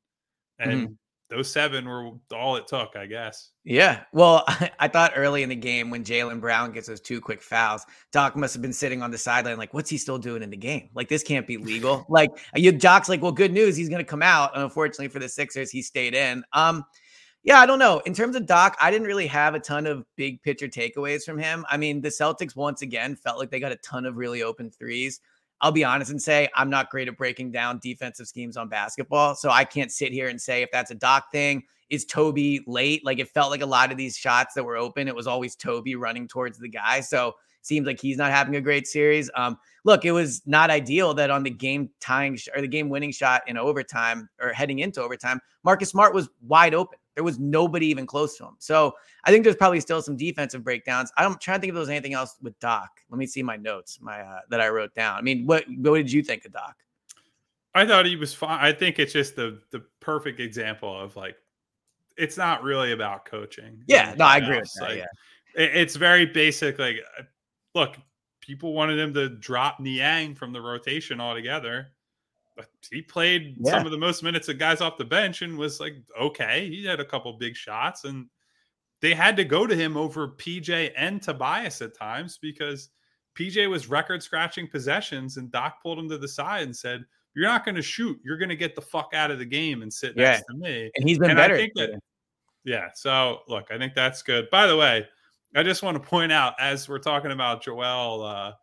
and 0.59 0.71
Mm-hmm. 0.71 0.93
Those 1.33 1.51
seven 1.51 1.87
were 1.87 2.11
all 2.31 2.55
it 2.57 2.67
took, 2.67 2.95
I 2.95 3.07
guess. 3.07 3.49
Yeah. 3.63 4.03
Well, 4.11 4.43
I, 4.79 4.87
thought 4.87 5.13
early 5.15 5.41
in 5.41 5.49
the 5.49 5.55
game 5.55 5.89
when 5.89 6.03
Jaylen 6.03 6.39
Brown 6.39 6.71
gets 6.71 6.87
those 6.87 7.01
two 7.01 7.19
quick 7.19 7.41
fouls, 7.41 7.85
Doc 8.11 8.35
must 8.35 8.53
have 8.53 8.61
been 8.61 8.73
sitting 8.73 9.01
on 9.01 9.09
the 9.09 9.17
sideline 9.17 9.57
like, 9.57 9.73
what's 9.73 9.89
he 9.89 9.97
still 9.97 10.19
doing 10.19 10.43
in 10.43 10.49
the 10.49 10.57
game? 10.57 10.89
Like, 10.93 11.09
this 11.09 11.23
can't 11.23 11.47
be 11.47 11.57
legal. 11.57 12.05
like, 12.09 12.29
you 12.55 12.71
Doc's 12.71 13.09
like, 13.09 13.21
well, 13.21 13.31
good 13.31 13.51
news. 13.51 13.75
He's 13.75 13.89
going 13.89 14.03
to 14.03 14.09
come 14.09 14.21
out. 14.21 14.53
And 14.53 14.63
unfortunately 14.63 15.07
for 15.07 15.19
the 15.19 15.29
Sixers, 15.29 15.71
he 15.71 15.81
stayed 15.81 16.13
in. 16.13 16.43
Um, 16.53 16.85
yeah, 17.43 17.59
I 17.59 17.65
don't 17.65 17.79
know. 17.79 17.99
In 18.05 18.13
terms 18.13 18.35
of 18.35 18.45
Doc, 18.45 18.77
I 18.79 18.89
didn't 18.89 19.07
really 19.07 19.27
have 19.27 19.53
a 19.53 19.59
ton 19.59 19.85
of 19.85 20.05
big 20.15 20.41
picture 20.43 20.67
takeaways 20.67 21.23
from 21.23 21.37
him. 21.37 21.65
I 21.69 21.77
mean, 21.77 21.99
the 21.99 22.09
Celtics 22.09 22.55
once 22.55 22.81
again 22.81 23.15
felt 23.15 23.37
like 23.37 23.49
they 23.49 23.59
got 23.59 23.73
a 23.73 23.77
ton 23.77 24.05
of 24.05 24.15
really 24.15 24.43
open 24.43 24.71
threes. 24.71 25.19
I'll 25.61 25.71
be 25.71 25.83
honest 25.83 26.11
and 26.11 26.21
say 26.21 26.49
I'm 26.55 26.69
not 26.69 26.89
great 26.89 27.07
at 27.07 27.17
breaking 27.17 27.51
down 27.51 27.79
defensive 27.81 28.27
schemes 28.27 28.57
on 28.57 28.69
basketball. 28.69 29.35
So 29.35 29.49
I 29.49 29.63
can't 29.63 29.91
sit 29.91 30.11
here 30.11 30.27
and 30.27 30.39
say 30.39 30.61
if 30.61 30.71
that's 30.71 30.91
a 30.91 30.95
Doc 30.95 31.31
thing. 31.31 31.63
Is 31.89 32.05
Toby 32.05 32.61
late? 32.65 33.05
Like 33.05 33.19
it 33.19 33.29
felt 33.29 33.51
like 33.51 33.61
a 33.61 33.67
lot 33.67 33.91
of 33.91 33.97
these 33.97 34.17
shots 34.17 34.55
that 34.55 34.63
were 34.63 34.77
open, 34.77 35.07
it 35.07 35.15
was 35.15 35.27
always 35.27 35.55
Toby 35.55 35.95
running 35.95 36.27
towards 36.27 36.57
the 36.57 36.69
guy. 36.69 37.01
So 37.01 37.35
seems 37.63 37.87
like 37.87 37.99
he's 37.99 38.17
not 38.17 38.31
having 38.31 38.55
a 38.55 38.61
great 38.61 38.87
series. 38.87 39.29
Um, 39.35 39.57
look, 39.83 40.05
it 40.05 40.11
was 40.11 40.41
not 40.45 40.69
ideal 40.69 41.13
that 41.15 41.31
on 41.31 41.43
the 41.43 41.49
game 41.49 41.89
tying 41.99 42.35
sh- 42.35 42.49
or 42.53 42.61
the 42.61 42.67
game 42.67 42.89
winning 42.89 43.11
shot 43.11 43.41
in 43.47 43.57
overtime 43.57 44.29
or 44.41 44.49
heading 44.49 44.79
into 44.79 45.01
overtime, 45.01 45.39
Marcus 45.63 45.89
Smart 45.89 46.13
was 46.13 46.29
wide 46.45 46.73
open. 46.73 46.99
There 47.15 47.23
was 47.23 47.37
nobody 47.39 47.87
even 47.87 48.05
close 48.05 48.37
to 48.37 48.45
him. 48.45 48.55
So 48.59 48.95
I 49.23 49.31
think 49.31 49.43
there's 49.43 49.55
probably 49.55 49.79
still 49.79 50.01
some 50.01 50.17
defensive 50.17 50.63
breakdowns. 50.63 51.11
I'm 51.17 51.37
trying 51.37 51.57
to 51.57 51.61
think 51.61 51.69
if 51.69 51.75
there 51.75 51.79
was 51.79 51.89
anything 51.89 52.13
else 52.13 52.37
with 52.41 52.59
Doc. 52.59 52.89
Let 53.09 53.17
me 53.19 53.27
see 53.27 53.43
my 53.43 53.55
notes, 53.55 53.99
my 54.01 54.21
uh, 54.21 54.39
that 54.49 54.59
I 54.59 54.69
wrote 54.69 54.93
down. 54.95 55.17
I 55.17 55.21
mean, 55.21 55.45
what 55.45 55.65
what 55.77 55.97
did 55.97 56.11
you 56.11 56.23
think 56.23 56.45
of 56.45 56.53
Doc? 56.53 56.75
I 57.75 57.85
thought 57.85 58.05
he 58.05 58.15
was 58.15 58.33
fine. 58.33 58.59
I 58.59 58.71
think 58.71 58.99
it's 58.99 59.13
just 59.13 59.35
the 59.35 59.59
the 59.71 59.83
perfect 59.99 60.39
example 60.39 60.99
of 60.99 61.15
like, 61.15 61.35
it's 62.17 62.37
not 62.37 62.63
really 62.63 62.91
about 62.91 63.25
coaching. 63.25 63.83
Yeah, 63.87 64.13
no, 64.17 64.25
I 64.25 64.37
agree 64.37 64.59
with 64.59 64.71
that. 64.75 64.83
Like, 64.83 64.97
yeah. 64.97 65.05
it- 65.63 65.75
it's 65.75 65.95
very 65.95 66.25
basic. 66.25 66.77
Like, 66.79 66.97
uh, 67.19 67.23
look, 67.73 67.97
people 68.41 68.73
wanted 68.73 68.99
him 68.99 69.13
to 69.15 69.29
drop 69.29 69.79
Niang 69.79 70.35
from 70.35 70.51
the 70.51 70.61
rotation 70.61 71.19
altogether. 71.21 71.91
But 72.55 72.67
he 72.91 73.01
played 73.01 73.55
Yeah. 73.59 73.71
some 73.71 73.85
of 73.85 73.91
the 73.91 73.97
most 73.97 74.21
minutes 74.23 74.47
of 74.49 74.57
guys 74.59 74.79
off 74.81 74.97
the 74.97 75.05
bench 75.05 75.41
and 75.41 75.57
was 75.57 75.79
like, 75.79 75.95
okay, 76.19 76.69
he 76.69 76.85
had 76.85 76.99
a 76.99 77.05
couple 77.05 77.33
big 77.33 77.55
shots. 77.55 78.03
And 78.03 78.27
they 79.01 79.13
had 79.13 79.35
to 79.37 79.43
go 79.43 79.65
to 79.65 79.75
him 79.75 79.97
over 79.97 80.27
PJ 80.27 80.91
and 80.95 81.21
Tobias 81.21 81.81
at 81.81 81.97
times 81.97 82.37
because 82.37 82.89
PJ 83.35 83.67
was 83.69 83.89
record 83.89 84.21
scratching 84.21 84.67
possessions. 84.67 85.37
And 85.37 85.51
Doc 85.51 85.81
pulled 85.81 85.97
him 85.99 86.07
to 86.09 86.17
the 86.17 86.27
side 86.27 86.63
and 86.63 86.75
said, 86.75 87.03
You're 87.35 87.47
not 87.47 87.65
going 87.65 87.73
to 87.75 87.81
shoot. 87.81 88.19
You're 88.23 88.37
going 88.37 88.49
to 88.49 88.55
get 88.55 88.75
the 88.75 88.81
fuck 88.81 89.09
out 89.15 89.31
of 89.31 89.39
the 89.39 89.45
game 89.45 89.81
and 89.81 89.91
sit 89.91 90.13
Yeah. 90.15 90.33
next 90.33 90.43
to 90.51 90.53
me. 90.55 90.91
And 90.95 91.09
he's 91.09 91.17
been 91.17 91.31
And 91.31 91.39
I 91.39 91.43
better. 91.45 91.57
think 91.57 91.73
that- 91.75 91.99
Yeah. 92.63 92.89
So 92.93 93.41
look, 93.47 93.71
I 93.71 93.77
think 93.79 93.95
that's 93.95 94.21
good. 94.21 94.47
By 94.51 94.67
the 94.67 94.77
way, 94.77 95.07
I 95.55 95.63
just 95.63 95.81
want 95.81 95.95
to 96.01 96.07
point 96.07 96.31
out 96.31 96.53
as 96.59 96.87
we're 96.87 96.99
talking 96.99 97.31
about 97.31 97.63
Joel 97.63 98.23
uh, 98.23 98.53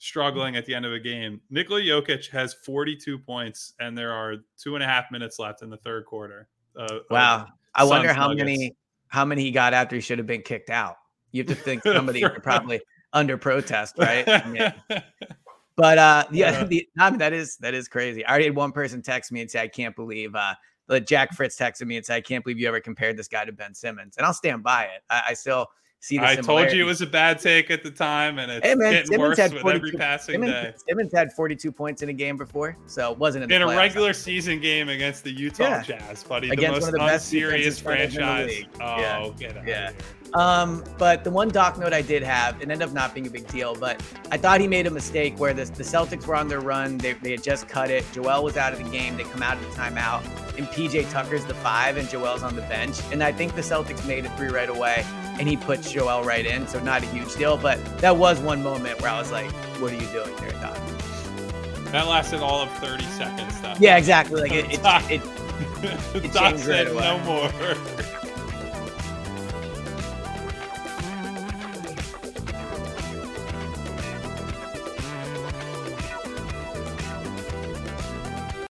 struggling 0.00 0.56
at 0.56 0.64
the 0.66 0.74
end 0.74 0.84
of 0.86 0.92
a 0.92 0.98
game, 0.98 1.40
Nikola 1.50 1.80
Jokic 1.82 2.28
has 2.30 2.54
42 2.54 3.18
points, 3.18 3.74
and 3.78 3.96
there 3.96 4.12
are 4.12 4.36
two 4.58 4.74
and 4.74 4.82
a 4.82 4.86
half 4.86 5.10
minutes 5.12 5.38
left 5.38 5.62
in 5.62 5.70
the 5.70 5.76
third 5.76 6.06
quarter. 6.06 6.48
Uh, 6.74 6.98
Wow. 7.10 7.46
I 7.74 7.84
wonder 7.84 8.12
how 8.12 8.28
Nuggets. 8.28 8.44
many 8.44 8.76
how 9.08 9.24
many 9.24 9.42
he 9.42 9.50
got 9.52 9.74
after 9.74 9.94
he 9.96 10.02
should 10.02 10.18
have 10.18 10.26
been 10.26 10.42
kicked 10.42 10.70
out. 10.70 10.96
You 11.32 11.42
have 11.42 11.48
to 11.48 11.54
think 11.54 11.82
somebody 11.84 12.20
For- 12.20 12.40
probably 12.40 12.80
under 13.12 13.36
protest, 13.36 13.94
right? 13.98 14.26
But 15.76 15.96
uh, 15.98 16.24
yeah, 16.30 16.64
the, 16.68 16.86
I 16.98 17.10
mean, 17.10 17.18
that 17.20 17.32
is 17.32 17.56
that 17.58 17.72
is 17.74 17.88
crazy. 17.88 18.24
I 18.24 18.30
already 18.30 18.46
had 18.46 18.56
one 18.56 18.72
person 18.72 19.00
text 19.02 19.32
me 19.32 19.40
and 19.40 19.50
say, 19.50 19.60
"I 19.62 19.68
can't 19.68 19.96
believe." 19.96 20.34
Uh, 20.34 20.54
Jack 21.06 21.32
Fritz 21.34 21.56
texted 21.56 21.86
me 21.86 21.96
and 21.96 22.04
said, 22.04 22.16
"I 22.16 22.20
can't 22.20 22.44
believe 22.44 22.58
you 22.58 22.68
ever 22.68 22.80
compared 22.80 23.16
this 23.16 23.28
guy 23.28 23.44
to 23.46 23.52
Ben 23.52 23.72
Simmons," 23.72 24.16
and 24.18 24.26
I'll 24.26 24.34
stand 24.34 24.62
by 24.62 24.84
it. 24.84 25.02
I, 25.08 25.22
I 25.28 25.34
still 25.34 25.68
see. 26.00 26.18
The 26.18 26.26
I 26.26 26.36
told 26.36 26.72
you 26.72 26.82
it 26.82 26.86
was 26.86 27.00
a 27.00 27.06
bad 27.06 27.38
take 27.38 27.70
at 27.70 27.82
the 27.82 27.90
time, 27.90 28.38
and 28.38 28.50
it's 28.50 28.66
Hey 28.66 28.74
man, 28.74 28.92
getting 28.92 29.12
Simmons 29.12 29.38
worse 29.38 29.52
with 29.52 29.62
42 29.62 29.86
every 29.86 29.98
passing 29.98 30.32
Simmons, 30.34 30.50
day. 30.52 30.74
Simmons 30.88 31.12
had 31.14 31.32
42 31.32 31.70
points 31.72 32.02
in 32.02 32.08
a 32.08 32.12
game 32.12 32.36
before, 32.36 32.76
so 32.86 33.12
it 33.12 33.18
wasn't 33.18 33.44
in, 33.44 33.52
In 33.52 33.62
a 33.62 33.66
regular 33.68 34.12
season 34.12 34.60
game 34.60 34.88
against 34.88 35.24
the 35.24 35.30
Utah 35.30 35.62
Yeah. 35.64 35.82
Jazz, 35.82 36.24
buddy, 36.24 36.48
the 36.48 36.54
Against 36.54 36.72
most 36.72 36.82
one 36.82 36.88
of 36.88 36.92
the 36.94 36.98
best 37.06 37.26
unserious 37.32 37.78
defensive 37.78 37.84
players 37.84 38.14
in 38.16 38.20
the 38.20 38.26
franchise. 38.26 38.64
Oh, 38.80 39.00
Yeah. 39.00 39.30
get 39.38 39.56
out 39.58 39.66
Yeah. 39.66 39.92
Um, 40.34 40.84
but 40.96 41.24
the 41.24 41.30
one 41.30 41.48
doc 41.48 41.76
note 41.78 41.92
I 41.92 42.02
did 42.02 42.22
have, 42.22 42.56
it 42.56 42.62
ended 42.70 42.82
up 42.82 42.92
not 42.92 43.14
being 43.14 43.26
a 43.26 43.30
big 43.30 43.48
deal, 43.48 43.74
but 43.74 44.00
I 44.30 44.36
thought 44.36 44.60
he 44.60 44.68
made 44.68 44.86
a 44.86 44.90
mistake 44.90 45.38
where 45.40 45.52
the, 45.52 45.64
the 45.64 45.82
Celtics 45.82 46.24
were 46.26 46.36
on 46.36 46.46
their 46.46 46.60
run. 46.60 46.98
They, 46.98 47.14
they 47.14 47.32
had 47.32 47.42
just 47.42 47.68
cut 47.68 47.90
it. 47.90 48.04
Joel 48.12 48.44
was 48.44 48.56
out 48.56 48.72
of 48.72 48.78
the 48.78 48.88
game. 48.90 49.16
They 49.16 49.24
come 49.24 49.42
out 49.42 49.56
of 49.56 49.62
the 49.62 49.74
timeout, 49.76 50.22
and 50.60 50.68
PJ 50.68 51.10
Tucker's 51.10 51.46
the 51.46 51.54
five, 51.54 51.96
and 51.96 52.06
Joel's 52.06 52.42
on 52.42 52.54
the 52.54 52.60
bench. 52.62 53.00
And 53.12 53.22
I 53.22 53.32
think 53.32 53.54
the 53.54 53.62
Celtics 53.62 54.06
made 54.06 54.26
a 54.26 54.36
three 54.36 54.48
right 54.48 54.68
away, 54.68 55.06
and 55.38 55.48
he 55.48 55.56
puts 55.56 55.90
Joel 55.90 56.22
right 56.22 56.44
in. 56.44 56.68
So 56.68 56.78
not 56.80 57.02
a 57.02 57.06
huge 57.06 57.34
deal, 57.34 57.56
but 57.56 57.82
that 58.00 58.18
was 58.18 58.40
one 58.40 58.62
moment 58.62 59.00
where 59.00 59.10
I 59.10 59.18
was 59.18 59.32
like, 59.32 59.50
what 59.80 59.90
are 59.90 59.94
you 59.94 60.06
doing 60.08 60.36
here, 60.36 60.50
Doc? 60.60 60.76
That 61.92 62.06
lasted 62.06 62.40
all 62.40 62.60
of 62.60 62.70
30 62.72 63.04
seconds. 63.04 63.58
Though. 63.62 63.72
Yeah, 63.80 63.96
exactly. 63.96 64.42
Like 64.42 64.52
it, 64.52 64.66
it, 65.10 65.22
it, 66.14 66.32
Doc 66.34 66.50
changed 66.50 66.66
right 66.66 66.86
said 66.86 66.94
no 66.94 67.18
more. 67.24 67.50